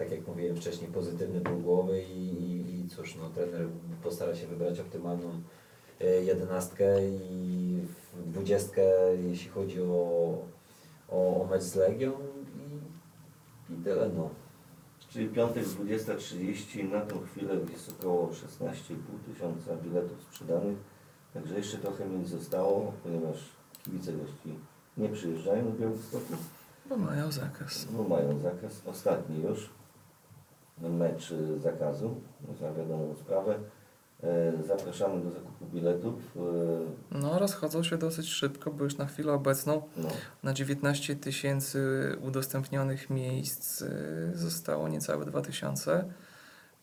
[0.00, 3.66] tak jak mówiłem wcześniej, pozytywny ból głowy i, i, i cóż, no, trener
[4.02, 5.42] postara się wybrać optymalną
[6.00, 7.78] e, jedenastkę i
[8.26, 8.82] dwudziestkę,
[9.28, 10.38] jeśli chodzi o,
[11.08, 12.12] o, o mecz z Legią
[12.56, 14.30] i, i tyle, no.
[15.08, 18.72] Czyli piątek 20.30, na tą chwilę jest około 16,5
[19.32, 20.78] tysiąca biletów sprzedanych.
[21.34, 23.36] Także jeszcze trochę mi zostało, ponieważ
[23.84, 24.58] kibice gości
[24.96, 26.34] nie przyjeżdżają do Białegostoku,
[26.88, 27.84] Bo mają zakaz.
[27.84, 28.82] bo mają zakaz.
[28.86, 29.70] Ostatni już
[30.88, 32.20] mecz zakazu,
[32.60, 33.54] za wiadomą sprawę.
[34.22, 36.14] E, Zapraszamy do zakupu biletów.
[37.12, 40.08] E, No, rozchodzą się dosyć szybko, bo już na chwilę obecną No,
[40.42, 41.80] na 19 tysięcy
[42.22, 46.04] udostępnionych miejsc y, zostało niecałe 2000.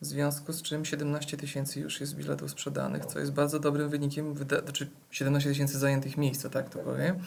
[0.02, 4.34] W związku z czym 17 tysięcy już jest biletów sprzedanych, co jest bardzo dobrym wynikiem,
[4.34, 7.20] wyda- znaczy 17 tysięcy zajętych miejsc, tak to powiem, e,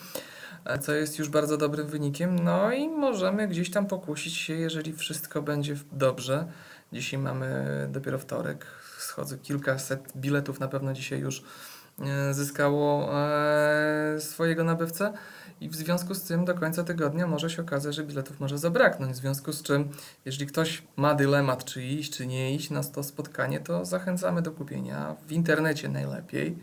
[0.81, 2.39] co jest już bardzo dobrym wynikiem.
[2.39, 6.47] No i możemy gdzieś tam pokusić się, jeżeli wszystko będzie dobrze.
[6.93, 8.67] Dzisiaj mamy dopiero wtorek,
[8.99, 11.45] schodzę kilkaset biletów na pewno dzisiaj już
[12.03, 15.13] e, zyskało e, swojego nabywcę.
[15.61, 19.13] I w związku z tym do końca tygodnia może się okazać, że biletów może zabraknąć.
[19.13, 19.89] W związku z czym,
[20.25, 24.53] jeżeli ktoś ma dylemat, czy iść, czy nie iść na to spotkanie, to zachęcamy do
[24.53, 26.59] kupienia w internecie najlepiej.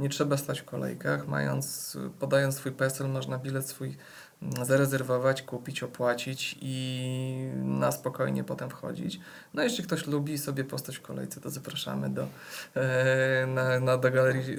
[0.00, 1.28] Nie trzeba stać w kolejkach.
[1.28, 3.96] Mając, podając swój PESEL, można bilet swój
[4.42, 9.20] mm, zarezerwować, kupić, opłacić i na spokojnie potem wchodzić.
[9.54, 12.26] No jeśli ktoś lubi sobie postać w kolejce, to zapraszamy do,
[12.74, 14.56] e, na, na, do galerii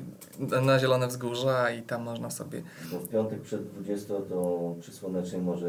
[0.62, 5.42] na Zielone Wzgórza i tam można sobie bo w piątek przed 20 to przy Słonecznej
[5.42, 5.68] może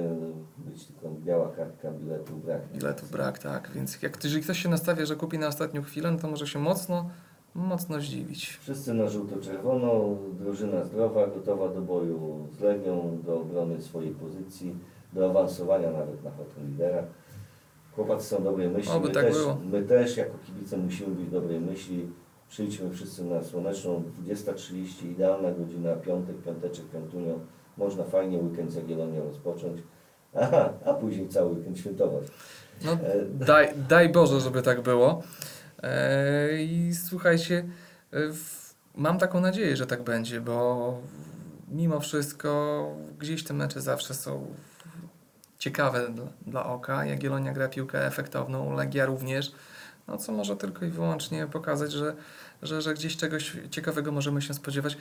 [0.59, 2.61] być tylko biała kartka biletu brak.
[2.73, 3.71] Biletów brak, tak.
[3.75, 6.59] Więc jak, jeżeli ktoś się nastawia, że kupi na ostatnią chwilę, no to może się
[6.59, 7.11] mocno,
[7.55, 8.47] mocno zdziwić.
[8.47, 14.75] Wszyscy na żółto-czerwono, drużyna zdrowa, gotowa do boju z Legią, do obrony swojej pozycji,
[15.13, 17.03] do awansowania nawet na fotel lidera.
[17.97, 19.57] Chłopacy są dobrej myśli, Oby my, tak też, było.
[19.71, 22.07] my też jako kibice musimy być dobrej myśli.
[22.49, 27.39] Przyjdźmy wszyscy na Słoneczną, 20.30, idealna godzina, piątek, piąteczek, piątunio.
[27.77, 29.79] Można fajnie weekend z Jagiellonią rozpocząć,
[30.35, 32.23] Aha, a później cały weekend świętować.
[32.85, 32.99] No, E,
[33.47, 35.23] daj, daj Boże, żeby tak było.
[35.83, 37.65] E, I słuchajcie,
[38.13, 38.17] e,
[38.95, 40.99] mam taką nadzieję, że tak będzie, bo
[41.69, 42.87] mimo wszystko
[43.19, 44.55] gdzieś te mecze zawsze są
[45.59, 47.05] ciekawe dla, dla oka.
[47.05, 49.53] Jagiellonia gra piłkę efektowną, Legia również.
[50.09, 52.15] No, co może tylko i wyłącznie pokazać, że,
[52.63, 54.97] że, że gdzieś czegoś ciekawego możemy się spodziewać.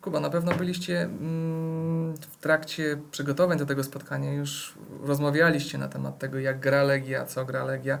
[0.00, 6.18] Kuba, na pewno byliście mm, w trakcie przygotowań do tego spotkania, już rozmawialiście na temat
[6.18, 7.98] tego, jak gra Legia, co gra Legia.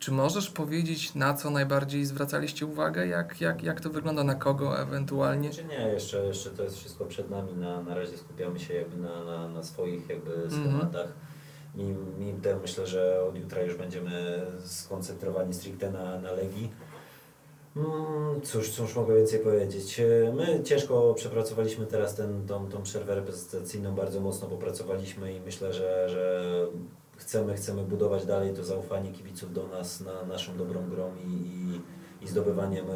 [0.00, 3.06] Czy możesz powiedzieć, na co najbardziej zwracaliście uwagę?
[3.06, 5.50] Jak, jak, jak to wygląda, na kogo ewentualnie?
[5.50, 8.96] Czy nie, jeszcze, jeszcze to jest wszystko przed nami, na, na razie skupiamy się jakby
[8.96, 10.50] na, na, na swoich jakby Mhm.
[10.50, 11.12] schematach.
[11.76, 11.82] I,
[12.22, 16.70] I te myślę, że od jutra już będziemy skoncentrowani stricte na, na Legii.
[17.76, 20.00] Mm, Cóż, cóż mogę więcej powiedzieć.
[20.34, 26.08] My ciężko przepracowaliśmy teraz ten, tą, tą przerwę reprezentacyjną, bardzo mocno popracowaliśmy i myślę, że,
[26.08, 26.44] że
[27.20, 31.80] chcemy, chcemy budować dalej to zaufanie kibiców do nas, na naszą dobrą grą i, i,
[32.24, 32.86] i zdobywaniem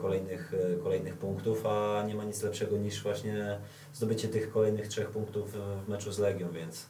[0.00, 0.52] kolejnych,
[0.82, 3.58] kolejnych punktów, a nie ma nic lepszego niż właśnie
[3.92, 5.52] zdobycie tych kolejnych trzech punktów
[5.84, 6.86] w meczu z Legią, więc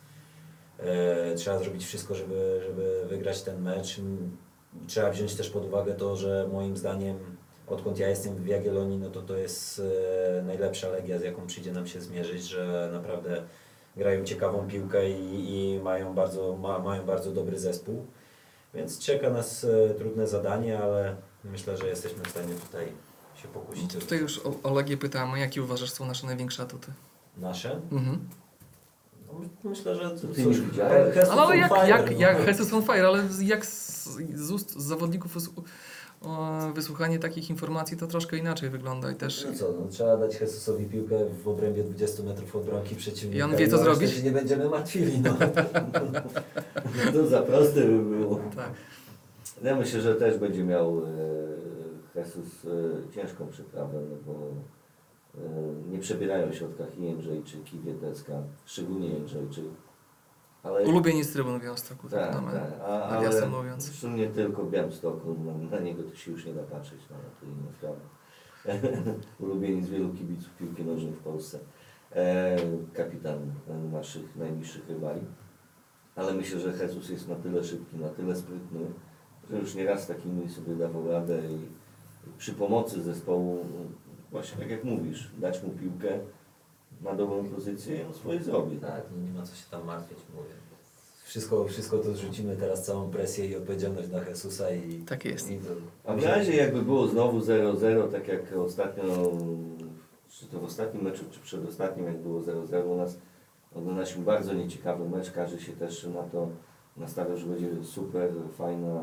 [0.78, 4.00] e, trzeba zrobić wszystko, żeby, żeby wygrać ten mecz.
[4.86, 7.18] Trzeba wziąć też pod uwagę to, że moim zdaniem
[7.66, 9.82] odkąd ja jestem w Jagiellonii, no to to jest
[10.38, 13.42] e, najlepsza Legia, z jaką przyjdzie nam się zmierzyć, że naprawdę
[13.96, 18.06] grają ciekawą piłkę i, i mają, bardzo, ma, mają bardzo dobry zespół.
[18.74, 22.86] Więc czeka nas e, trudne zadanie, ale myślę, że jesteśmy w stanie tutaj
[23.42, 23.96] się pokusić.
[23.96, 26.92] o Tutaj już o, o Legię pytałem, a jakie uważasz są nasze największe atuty?
[27.36, 27.80] Nasze?
[27.92, 28.28] Mhm.
[29.26, 31.14] No, my- myślę, że ty cóż, nie widziałeś?
[31.14, 32.18] Hestus Ale, jak, fire, jak, no.
[32.18, 35.36] jak Jesus on fire, ale jak z, z ust z zawodników
[36.74, 39.46] wysłuchanie takich informacji to troszkę inaczej wygląda i też...
[39.50, 43.38] No co, no, trzeba dać Jesusowi piłkę w obrębie 20 metrów od bramki przeciwnika.
[43.38, 44.10] I on wie, co no, zrobić?
[44.10, 45.20] że nie będziemy martwili.
[45.20, 45.36] No.
[47.12, 48.40] To za proste by było.
[48.56, 48.70] Tak.
[49.62, 51.08] Ja myślę, że też będzie miał e,
[52.14, 58.42] Jesus e, ciężką przeprawę, no bo e, nie przebierają w środkach i Jędrzejczyk, i Wiedecka,
[58.66, 59.64] szczególnie Jędrzejczyk.
[60.66, 63.84] Ale, Ulubieniec trybun Białymstoku, tak, tak, no, tak, a, ale mówiąc.
[63.84, 67.16] zresztą nie tylko w Białymstoku, na, na niego to się już nie da patrzeć, no,
[67.40, 67.96] to inna sprawa.
[69.40, 71.58] Ulubieniec wielu kibiców piłki nożnej w Polsce.
[72.12, 72.56] E,
[72.94, 73.52] kapitan
[73.92, 75.20] naszych najbliższych rywali.
[76.16, 78.80] Ale myślę, że Jesus jest na tyle szybki, na tyle sprytny,
[79.50, 81.58] że już nieraz takimi sobie dawał radę i
[82.38, 83.66] przy pomocy zespołu,
[84.30, 86.18] właśnie tak jak mówisz, dać mu piłkę
[87.00, 88.76] na dobrą pozycję i on swoje zrobi.
[88.76, 90.48] Tak, no nie ma co się tam martwić, mówię.
[91.24, 95.50] wszystko, wszystko to zrzucimy teraz całą presję i odpowiedzialność na Jesusa i Tak jest.
[95.50, 95.70] I to,
[96.04, 99.02] A w razie jakby było znowu 0-0, tak jak ostatnio,
[100.28, 103.18] czy to w ostatnim meczu, czy przedostatnim, jak było 0-0 u nas,
[103.74, 106.48] oglądaliśmy bardzo nieciekawy mecz, każdy się też na to
[106.96, 109.00] nastawiał, że będzie super, fajna,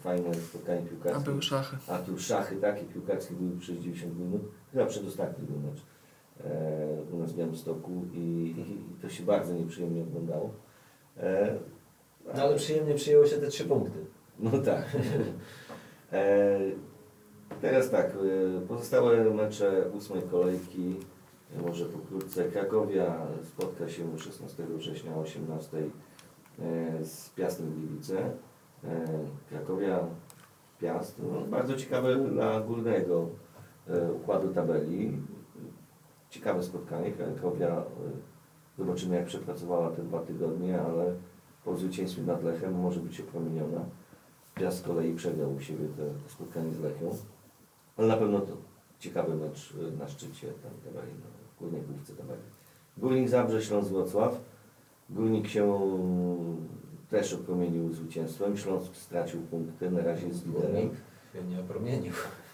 [0.00, 1.24] fajne spotkanie A piłkarskie.
[1.24, 1.76] były szachy.
[1.88, 5.82] A tu szachy takie piłkarskie były przez 90 minut, chyba przedostatni był mecz
[6.44, 10.50] e, u nas w Białymstoku i, i to się bardzo nieprzyjemnie oglądało.
[11.16, 11.58] E,
[12.34, 13.98] no ale przyjemnie przyjęło się te trzy punkty.
[14.38, 14.84] no tak.
[16.12, 16.58] E,
[17.60, 18.12] teraz tak,
[18.68, 20.96] pozostałe mecze ósmej kolejki,
[21.66, 22.44] może pokrótce.
[22.44, 25.84] Krakowia spotka się 16 września o 18 e,
[27.04, 28.30] z Piastem Gliwice.
[29.48, 30.06] Krakowia,
[30.80, 33.28] Piast, no, bardzo ciekawe dla górnego
[34.16, 35.18] układu tabeli.
[36.30, 37.12] Ciekawe spotkanie.
[37.12, 37.84] Krakowia, e,
[38.78, 41.14] zobaczymy jak przepracowała te dwa tygodnie, ale
[41.64, 43.84] po zwycięstwie nad Lechem może być opromieniona.
[44.54, 47.10] Piast z kolei przegrał u siebie te spotkanie z Lechią.
[47.96, 48.56] Ale na pewno to
[48.98, 52.42] ciekawy mecz y, na szczycie tam tabeli, no, w górnej główce tabeli.
[52.96, 54.40] Górnik Zabrze, Śląsk Wrocław.
[55.10, 55.90] Górnik się
[57.10, 58.56] też opromienił zwycięstwem.
[58.56, 60.72] Śląsk stracił punkty, na razie jest liderem.
[60.72, 60.94] Górnik
[61.32, 62.12] się nie opromienił.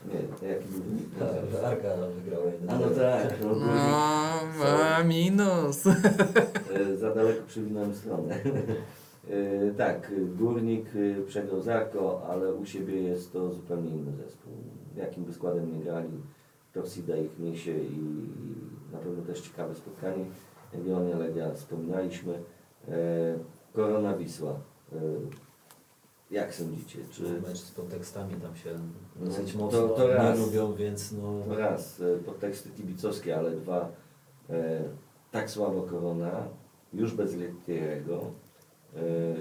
[0.08, 1.08] Nie, jaki górnik?
[1.18, 5.84] Ta Arka wygrała A no tak, no, No, górnik, ma minus.
[6.74, 8.38] E, za daleko przewinąłem stronę.
[9.30, 14.52] E, tak, Górnik e, przegrał Zarko, ale u siebie jest to zupełnie inny zespół.
[14.96, 16.08] Jakim by składem nie grali,
[16.72, 20.24] Torsida ich niesie i, i na pewno też ciekawe spotkanie.
[20.74, 22.34] Jagiellonia Legia wspominaliśmy.
[22.88, 22.94] E,
[23.72, 24.54] Korona Wisła.
[26.32, 26.98] Jak sądzicie?
[27.10, 28.70] Czy Mecz z podtekstami tam się
[29.20, 30.38] No, dosyć to- mocno to nie raz.
[30.38, 31.56] lubią, więc no...
[31.56, 33.88] raz podteksty kibicowskie, ale dwa
[34.50, 34.82] e,
[35.30, 36.48] tak słabo Korona,
[36.92, 38.20] już bez Lettieriego,
[38.96, 39.00] e,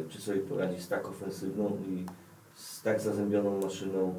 [0.09, 2.05] czy sobie poradzi z tak ofensywną i
[2.55, 4.13] z tak zazębioną maszyną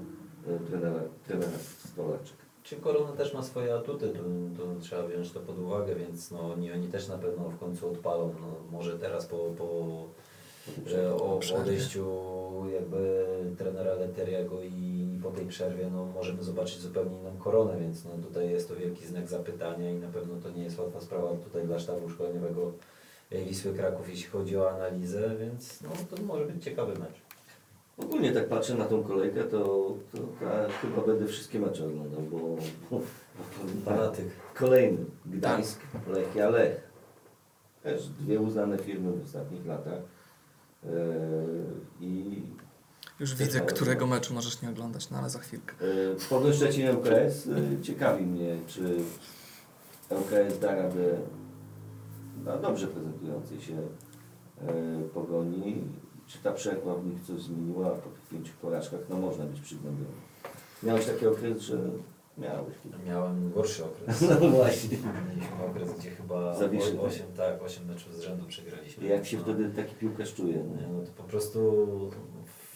[0.48, 1.58] e, trenera, trenera
[1.92, 2.36] Stolaczek.
[2.62, 4.18] Czy Korona też ma swoje atuty, to,
[4.64, 7.90] to trzeba wziąć to pod uwagę, więc no, oni, oni też na pewno w końcu
[7.90, 8.34] odpalą.
[8.40, 8.46] No,
[8.78, 9.64] może teraz po, po
[11.18, 12.06] o odejściu
[12.74, 13.24] jakby
[13.58, 18.50] trenera Letteriego i po tej przerwie no, możemy zobaczyć zupełnie inną koronę, więc no, tutaj
[18.50, 21.78] jest to wielki znak zapytania i na pewno to nie jest łatwa sprawa tutaj dla
[21.78, 22.72] sztabu szkoleniowego
[23.30, 27.22] Wisły Kraków, jeśli chodzi o analizę, więc no, to może być ciekawy mecz.
[27.98, 29.58] Ogólnie tak patrzę na tą kolejkę, to,
[30.12, 32.38] to ja chyba będę wszystkie mecze oglądał, bo,
[32.90, 33.00] bo.
[34.54, 36.92] Kolejny, Gdańsk, Lechia Lech.
[37.82, 40.02] Też dwie uznane firmy w ostatnich latach.
[40.84, 40.90] Eee,
[42.00, 42.42] I
[43.20, 45.74] Już widzę, którego meczu możesz nie oglądać, no ale za chwilkę.
[45.80, 47.46] e, Pogoń Szczecin ŁKS
[47.78, 48.96] e, ciekawi mnie, czy
[50.10, 51.18] ŁKS da radę
[52.44, 53.76] na dobrze prezentującej się
[55.14, 55.82] pogoni,
[56.26, 60.10] czy ta przerwa w nich coś zmieniła po tych pięciu porażkach, no można być przygnębiony.
[60.82, 61.78] Miałeś taki okres, że
[62.38, 62.74] miałeś.
[63.06, 64.20] Miałem gorszy okres.
[64.40, 64.98] No właśnie.
[65.28, 67.00] Mieliśmy okres, gdzie chyba Zawiszy.
[67.00, 69.04] 8, tak, 8 meczów z rzędu przegraliśmy.
[69.06, 69.42] I jak się No.
[69.42, 70.54] wtedy taki piłkarz czuje?
[70.54, 70.98] Nie, No?
[70.98, 72.10] no to po prostu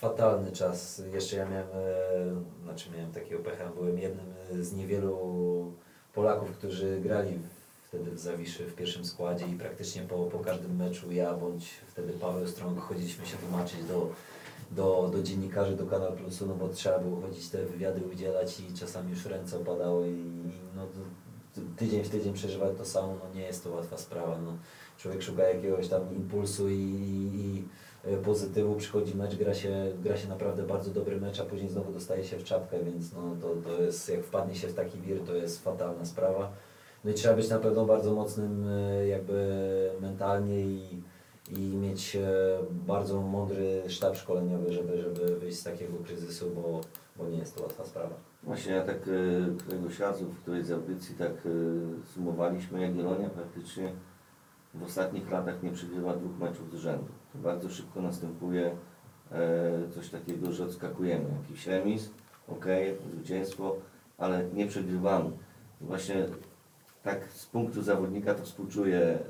[0.00, 1.02] fatalny czas.
[1.14, 4.26] Jeszcze ja miałem, e, znaczy miałem takiego pecha, byłem jednym
[4.64, 5.16] z niewielu
[6.14, 7.38] Polaków, którzy grali
[7.82, 12.12] wtedy w Zawiszy w pierwszym składzie i praktycznie po, po każdym meczu ja bądź wtedy
[12.12, 14.08] Paweł Strąg chodziliśmy się tłumaczyć do,
[14.70, 18.74] do, do dziennikarzy, do Kanal Plusu, no bo trzeba było chodzić te wywiady udzielać i
[18.74, 20.24] czasami już ręce opadały i
[20.76, 20.86] no,
[21.76, 24.38] tydzień w tydzień przeżywać to samo, no nie jest to łatwa sprawa.
[24.38, 24.56] No.
[24.98, 27.64] Człowiek szuka jakiegoś tam impulsu i, i, i
[28.04, 31.92] e, pozytywu, przychodzi mecz, gra się, gra się naprawdę bardzo dobry mecz, a później znowu
[31.92, 35.20] dostaje się w czapkę, więc no, to, to jest, jak wpadnie się w taki wir,
[35.20, 36.52] to jest fatalna sprawa.
[37.04, 41.02] No i trzeba być na pewno bardzo mocnym e, jakby mentalnie i,
[41.50, 42.28] i mieć e,
[42.70, 46.80] bardzo mądry sztab szkoleniowy, żeby, żeby wyjść z takiego kryzysu, bo,
[47.16, 48.14] bo nie jest to łatwa sprawa.
[48.42, 51.50] Właśnie ja tak e, któregoś razu w którejś z audycji tak e,
[52.14, 53.92] sumowaliśmy, Jagiellonia praktycznie
[54.74, 57.08] w ostatnich latach nie przegrywa dwóch meczów z rzędu.
[57.32, 58.76] To bardzo szybko następuje
[59.32, 61.24] e, coś takiego, że odskakujemy.
[61.42, 62.10] Jakiś remis,
[62.48, 62.66] ok,
[63.14, 63.76] zwycięstwo,
[64.18, 65.30] ale nie przegrywamy.
[65.80, 66.26] Właśnie
[67.02, 69.20] tak z punktu zawodnika to współczuję e,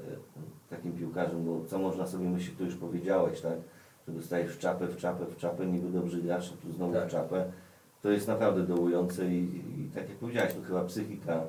[0.71, 3.59] takim piłkarzom, bo co można sobie myśleć, to już powiedziałeś, tak?
[4.09, 7.09] Że dostajesz w czapę, w czapę, w czapę, niby dobrzy gracze, tu znowu Tak.
[7.09, 7.53] w czapę.
[8.03, 11.43] To jest naprawdę dołujące i, i tak jak powiedziałeś, to chyba psychika.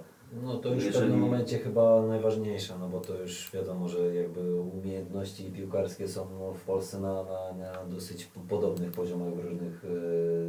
[0.43, 4.15] No to już w Jeżeli- pewnym momencie chyba najważniejsze, no bo to już wiadomo, że
[4.15, 9.39] jakby umiejętności piłkarskie są no, w Polsce na, na, na dosyć po- podobnych poziomach w
[9.45, 9.85] różnych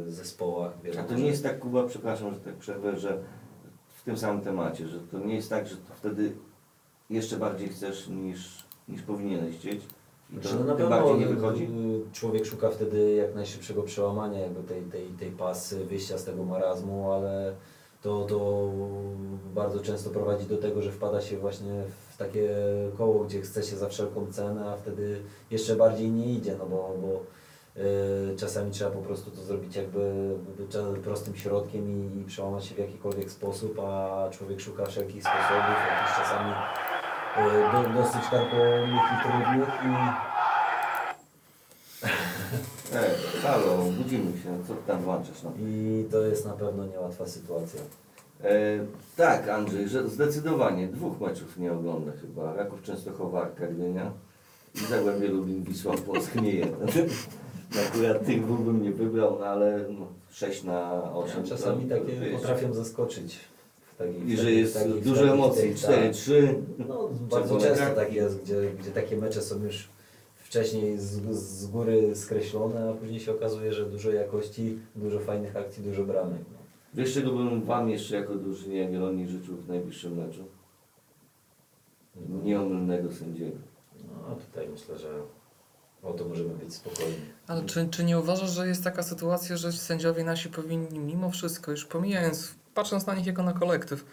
[0.07, 0.73] e, zespołach.
[0.81, 3.17] A Wiadomo, to nie jest tak, Kuba, przepraszam, że tak przerwę, że
[3.87, 6.31] w tym samym temacie, że to nie jest tak, że to wtedy
[7.09, 9.81] jeszcze bardziej chcesz niż, niż powinieneś chcieć,
[10.33, 11.63] I to Znaczy, no na tym bardziej nie wychodzi?
[11.63, 16.43] y, człowiek szuka wtedy jak najszybszego przełamania jakby tej, tej, tej pasy, wyjścia z tego
[16.43, 17.53] marazmu, ale
[18.01, 18.69] to, to
[19.55, 21.83] bardzo często prowadzi do tego, że wpada się właśnie
[22.13, 22.49] w takie
[22.97, 26.95] koło, gdzie chce się za wszelką cenę, a wtedy jeszcze bardziej nie idzie, no bo,
[27.01, 27.21] bo
[27.81, 30.35] y, czasami trzeba po prostu to zrobić jakby
[31.03, 36.17] prostym środkiem i, i przełamać się w jakikolwiek sposób, a człowiek szuka wszelkich sposobów, jakichś
[36.17, 36.53] czasami
[37.71, 39.89] do, dosyć karkołomnych i trudnych i
[42.93, 45.43] E, halo, budzimy się, co ty tam włączasz?
[45.43, 45.51] No?
[45.59, 47.81] I to jest na pewno niełatwa sytuacja.
[48.43, 48.79] E,
[49.15, 52.53] tak, Andrzej, że zdecydowanie dwóch meczów nie ogląda chyba.
[52.53, 54.11] Raków Częstochowa, Arka Gdynia
[54.75, 56.87] i Zagłębie Lubin, Wisła Płock, nie jeden.
[57.87, 61.43] Akurat tych dwóch bym nie wybrał, no ale no, 6 na 8.
[61.43, 63.39] Czasami to, takie wiesz, potrafią zaskoczyć.
[64.27, 66.11] I że jest dużo emocji, tak.
[66.11, 66.53] 4-3.
[66.87, 69.89] No, bardzo często tak jest, gdzie, gdzie takie mecze są już
[70.35, 75.83] wcześniej z, z góry skreślone, a później się okazuje, że dużo jakości, dużo fajnych akcji,
[75.83, 76.41] dużo bramek.
[76.53, 76.59] No.
[76.93, 80.43] Wiesz czego bym Wam jeszcze jako drużynie Jagiellonii życzył w najbliższym meczu?
[82.43, 83.57] Nieomylnego sędziego.
[84.29, 85.21] No tutaj myślę, że
[86.03, 87.15] o to możemy być spokojni.
[87.47, 91.71] Ale czy, czy nie uważasz, że jest taka sytuacja, że sędziowie nasi powinni mimo wszystko,
[91.71, 94.05] już pomijając, patrząc na nich jako na kolektyw,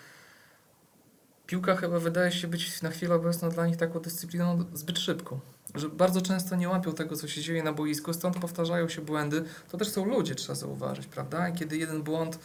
[1.47, 5.41] piłka chyba wydaje się być na chwilę obecną dla nich taką dyscypliną zbyt szybką.
[5.75, 9.45] Że bardzo często nie łapią tego, co się dzieje na boisku, stąd powtarzają się błędy.
[9.69, 11.51] To też są ludzie, trzeba zauważyć, prawda?
[11.51, 12.39] Kiedy jeden błąd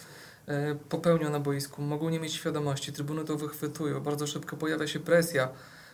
[0.47, 4.99] e, popełnią na boisku, mogą nie mieć świadomości, trybuny to wychwytują, bardzo szybko pojawia się
[4.99, 5.49] presja,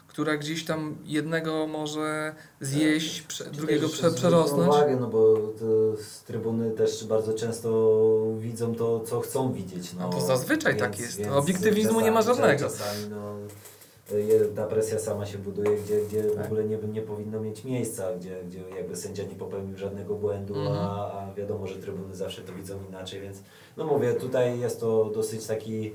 [0.08, 4.70] która gdzieś tam jednego może zjeść, prze, drugiego prze, przerosnąć.
[4.70, 5.36] uwagę, no bo
[5.98, 8.00] z trybuny też bardzo często
[8.40, 9.94] widzą to, co chcą widzieć.
[9.94, 11.22] No, A to zazwyczaj tak jest.
[11.36, 12.64] Obiektywizmu czasami- nie ma żadnego.
[12.64, 13.34] Czasami no,
[14.56, 16.46] ta presja sama się buduje, gdzie, gdzie w Tak.
[16.46, 20.78] ogóle nie, nie powinno mieć miejsca, gdzie, gdzie jakby sędzia nie popełnił żadnego błędu, Mhm.
[20.78, 23.38] a, a wiadomo, że trybuny zawsze to widzą inaczej, więc
[23.78, 25.92] no mówię, tutaj jest to dosyć taki e,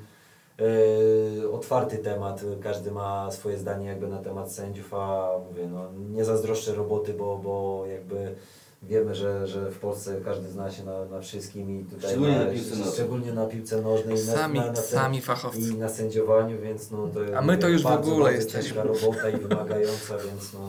[1.52, 6.74] otwarty temat, każdy ma swoje zdanie jakby na temat sędziów, a mówię, no nie zazdroszczę
[6.74, 8.34] roboty, bo, bo jakby
[8.82, 12.44] wiemy, że, że w Polsce każdy zna się na, na wszystkim i tutaj Szczególnie na,
[12.44, 12.92] na piłce nożnej.
[12.92, 15.60] szczególnie na piłce nożnej i na, Sami, na, na, sami fachowcy.
[15.60, 18.82] i na sędziowaniu, więc no to A my to już w bardzo, ogóle bardzo jesteśmy.
[18.82, 20.60] robota i wymagająca, więc no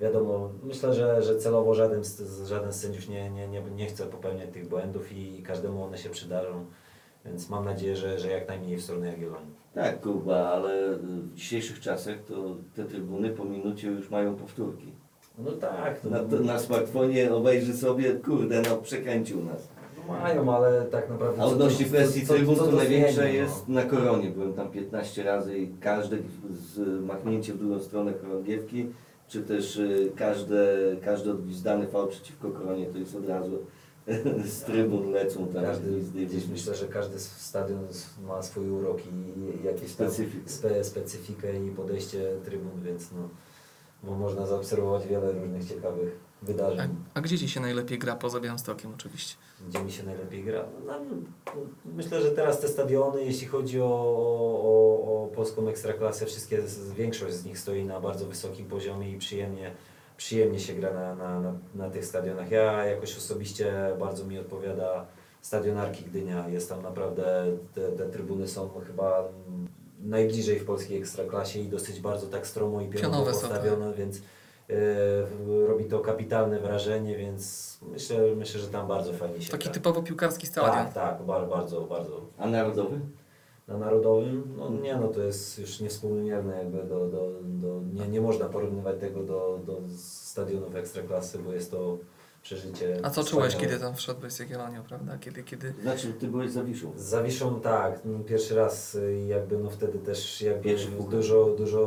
[0.00, 4.06] wiadomo, myślę, że, że celowo żaden, z- żaden z sędziów nie, nie, nie, nie chce
[4.06, 6.64] popełniać tych błędów i każdemu one się przydarzą,
[7.26, 9.54] więc mam nadzieję, że, że jak najmniej w stronę Jagiellonii.
[9.74, 14.92] Tak, Kuba, ale w dzisiejszych czasach to te trybuny po minucie już mają powtórki.
[15.38, 19.68] No tak, no, Na, to, na smartfonie obejrzy sobie, kurde, no przekręcił nas.
[19.98, 21.42] no mają, ale tak naprawdę...
[21.42, 24.30] A odnośnie kwestii trybun to zmieni, jest na koronie.
[24.30, 26.16] Byłem tam 15 razy i każde
[26.50, 28.86] z machnięcie w drugą stronę chorągiewki,
[29.28, 33.58] czy też y, każde, każdy odgwizdany fał przeciwko koronie, to jest od razu
[34.56, 37.86] z trybun lecą tam Każdy, gdzieś myślę, że każdy stadion
[38.26, 40.48] ma swój urok i jakieś tam Specyfikę.
[40.50, 43.28] spe, specyfikę i podejście trybun, więc no,
[44.02, 46.94] bo można zaobserwować wiele różnych ciekawych A, wydarzeń.
[47.14, 49.36] a gdzie Ci się najlepiej gra poza Białymstokiem oczywiście?
[49.68, 50.64] Gdzie mi się najlepiej gra?
[50.86, 50.92] No,
[51.84, 56.62] myślę, że teraz te stadiony, jeśli chodzi o, o, o polską ekstraklasę, wszystkie,
[56.96, 59.70] większość z nich stoi na bardzo wysokim poziomie i przyjemnie,
[60.16, 62.50] przyjemnie się gra na, na, na, na tych stadionach.
[62.50, 65.06] Ja jakoś osobiście bardzo mi odpowiada
[65.40, 66.48] stadion Arki Gdynia.
[66.48, 69.28] Jest tam naprawdę, te, te trybuny są chyba
[70.00, 74.72] najbliżej w polskiej ekstraklasie i dosyć bardzo tak stromo i pionowo postawione, więc e,
[75.66, 79.72] robi to kapitalne wrażenie, więc myślę, myślę, że tam bardzo fajnie się Taki gra.
[79.72, 80.72] typowo piłkarski stadion.
[80.72, 82.20] Tak, tak, bardzo, bardzo, bardzo.
[82.38, 83.00] A narodowy?
[83.68, 88.20] Na narodowym, no nie no, to jest już niewspółmierne jakby do, do, do nie, nie
[88.20, 91.98] można porównywać tego do, do stadionów ekstraklasy, bo jest to
[92.42, 93.72] przeżycie A co czułeś, wspaniałe.
[93.72, 95.18] kiedy tam wszedłeś z Jagiellonią, prawda?
[95.18, 95.74] Kiedy, kiedy...
[95.82, 96.92] Znaczy, ty byłeś za Wiszą.
[96.96, 101.54] Z Zawiszą tak, no, pierwszy raz y, jakby no wtedy też jakby Pierwszy w dużo,
[101.58, 101.86] dużo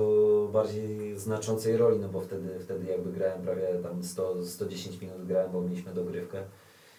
[0.54, 5.52] bardziej znaczącej roli, no bo wtedy, wtedy jakby grałem prawie tam 100, 110 minut grałem,
[5.52, 6.44] bo mieliśmy dogrywkę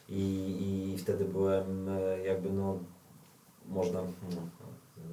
[0.08, 0.56] i,
[0.94, 2.78] i wtedy byłem e, jakby no
[3.68, 4.59] można, no,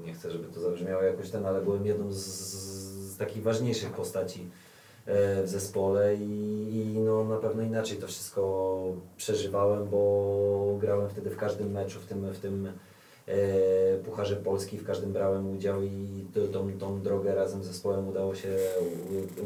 [0.06, 4.50] nie chcę żeby to zabrzmiało jakoś ten, ale byłem jedną z, z takich ważniejszych postaci
[5.06, 8.84] e, w zespole i, i no na pewno inaczej to wszystko
[9.18, 12.72] przeżywałem, bo grałem wtedy w każdym meczu, w tym, w tym
[13.28, 18.36] e, Pucharze Polski, w każdym brałem udział i tą, tą drogę razem z zespołem udało
[18.36, 18.58] się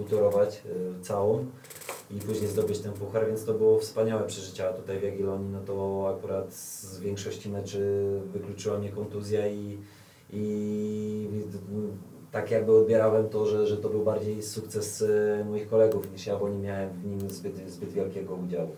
[0.01, 1.45] utorować e, całą
[2.11, 5.59] i później zdobyć ten puchar, więc to było wspaniałe przeżycie, a tutaj w Jagiellonii no
[5.65, 9.77] to akurat z większości meczy wykluczyła mnie kontuzja i,
[10.33, 11.27] i
[12.31, 16.37] tak jakby odbierałem to, że, że to był bardziej sukces e, moich kolegów niż ja,
[16.37, 18.75] bo nie miałem w nim zbyt, zbyt wielkiego udziału.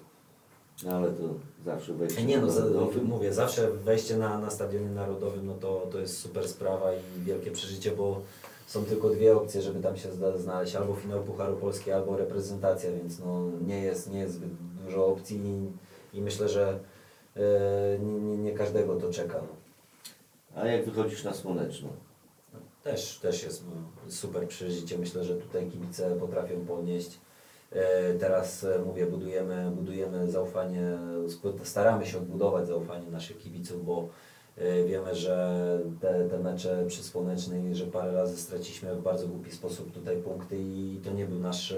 [0.85, 1.23] No ale to
[1.65, 2.65] zawsze wejście Nie no, za,
[3.03, 7.51] mówię, zawsze wejście na, na stadionie narodowym, no to, to jest super sprawa i wielkie
[7.51, 8.21] przeżycie, bo
[8.67, 13.19] są tylko dwie opcje, żeby tam się znaleźć, albo finał Pucharu Polski, albo reprezentacja, więc
[13.19, 14.49] no nie jest, nie jest zbyt
[14.85, 15.41] dużo opcji
[16.13, 16.79] i, i myślę, że
[17.99, 19.37] nie, nie, nie każdego to czeka.
[19.37, 19.62] No.
[20.55, 21.89] A jak wychodzisz na słoneczną?
[22.83, 23.63] Też, też jest
[24.07, 24.97] super przeżycie.
[24.97, 27.19] Myślę, że tutaj kibice potrafią podnieść.
[27.71, 30.97] E, Teraz e, mówię, budujemy, budujemy zaufanie,
[31.63, 34.09] staramy się odbudować zaufanie naszych kibiców, bo
[34.57, 39.51] e, wiemy, że te, te mecze przy Słonecznej, że parę razy straciliśmy w bardzo głupi
[39.51, 41.75] sposób tutaj punkty i to nie był nasz,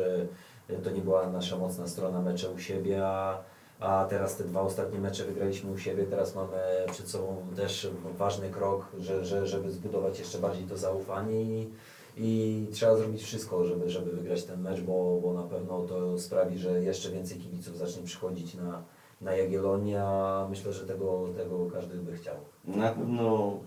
[0.84, 3.44] to nie była nasza mocna strona mecze u siebie, a,
[3.80, 6.58] a teraz te dwa ostatnie mecze wygraliśmy u siebie, teraz mamy
[6.92, 11.72] przed sobą też ważny krok, że, że, żeby zbudować jeszcze bardziej to zaufanie i,
[12.18, 16.58] i trzeba zrobić wszystko, żeby, żeby wygrać ten mecz, bo, bo na pewno to sprawi,
[16.58, 18.84] że jeszcze więcej kibiców zacznie przychodzić na,
[19.22, 22.36] na Jagiellonię, a myślę, że tego, tego każdy by chciał.
[22.66, 23.60] Na pewno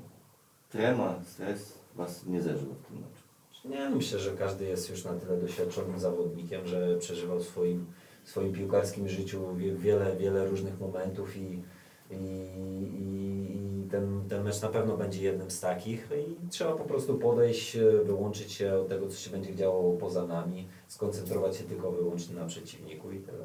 [0.71, 3.29] trema, stres Was nie zeżył w tym meczu.
[3.65, 7.87] Nie, myślę, że każdy jest już na tyle doświadczonym zawodnikiem, że przeżywał w swoim,
[8.29, 11.63] w swoim piłkarskim życiu wie- wiele, wiele różnych momentów i,
[12.11, 16.09] i, i, i ten, ten mecz na pewno będzie jednym z takich
[16.45, 20.27] i trzeba po prostu podejść, e, wyłączyć się od tego, co się będzie działo poza
[20.27, 23.45] nami, skoncentrować się tylko wyłącznie na przeciwniku i tyle.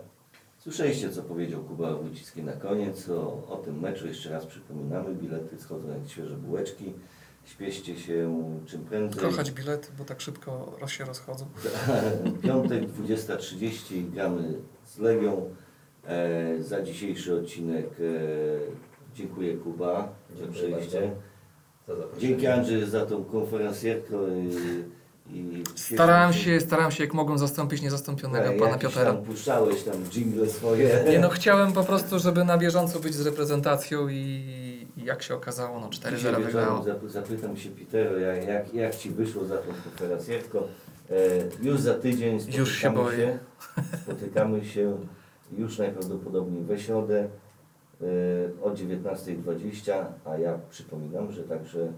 [0.59, 4.07] Słyszeliście, co powiedział Kuba Wójcicki na koniec o, o tym meczu.
[4.07, 6.93] Jeszcze raz przypominamy, bilety schodzą jak świeże bułeczki.
[7.45, 9.23] Śpieszcie się czym prędzej.
[9.23, 11.45] Kochać bilety, bo tak szybko się rozchodzą.
[12.43, 14.53] Piątek 20.30 gramy
[14.85, 15.49] z Legią.
[16.07, 21.11] E, za dzisiejszy odcinek e, dziękuję Kuba za Dziękuję przyjście.
[22.19, 24.15] Dzięki Andrzej za tą konferencjerkę
[25.29, 29.13] i, i Starałem się, starałem się jak mogłem zastąpić niezastąpionego Tak, pana Piotera.
[29.13, 31.03] Tam puszczałeś tam jingle swoje.
[31.09, 34.62] Nie no, chciałem po prostu, żeby na bieżąco być z reprezentacją i, i
[35.05, 36.83] jak się okazało, no 4-0 Dzisiaj wieczorem wygrało.
[36.83, 40.59] zap- zapytam się Pitero, jak, jak, jak Ci wyszło za tą konferencjerką.
[40.59, 41.15] E,
[41.61, 43.17] już za tydzień spotykamy Już się boję.
[43.17, 43.39] Się,
[44.03, 44.97] spotykamy się
[45.57, 47.27] już najprawdopodobniej we środę
[48.01, 48.05] e,
[48.63, 49.93] o 19.20,
[50.25, 51.93] a ja przypominam, że także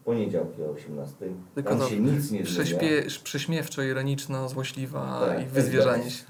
[0.00, 1.06] w poniedziałki o 18.00
[1.54, 3.06] Tylko tam to się nic nie zmienia.
[3.24, 6.24] Prześmiewczo, ironiczno, złośliwa Tak, i wyzwierzanie się.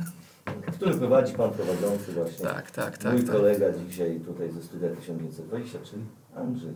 [0.72, 2.44] Który prowadzi Pan prowadzący właśnie.
[2.47, 3.12] Tak, tak, tak.
[3.12, 3.36] Mój tak.
[3.36, 6.03] kolega dzisiaj tutaj ze studia 1920, czyli
[6.36, 6.72] Andrzej.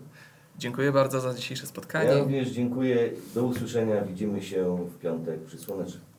[0.59, 2.15] Dziękuję bardzo za dzisiejsze Ja spotkanie.
[2.15, 3.11] również dziękuję.
[3.35, 4.05] Do usłyszenia.
[4.05, 6.10] Widzimy się w piątek przy Słonecznym.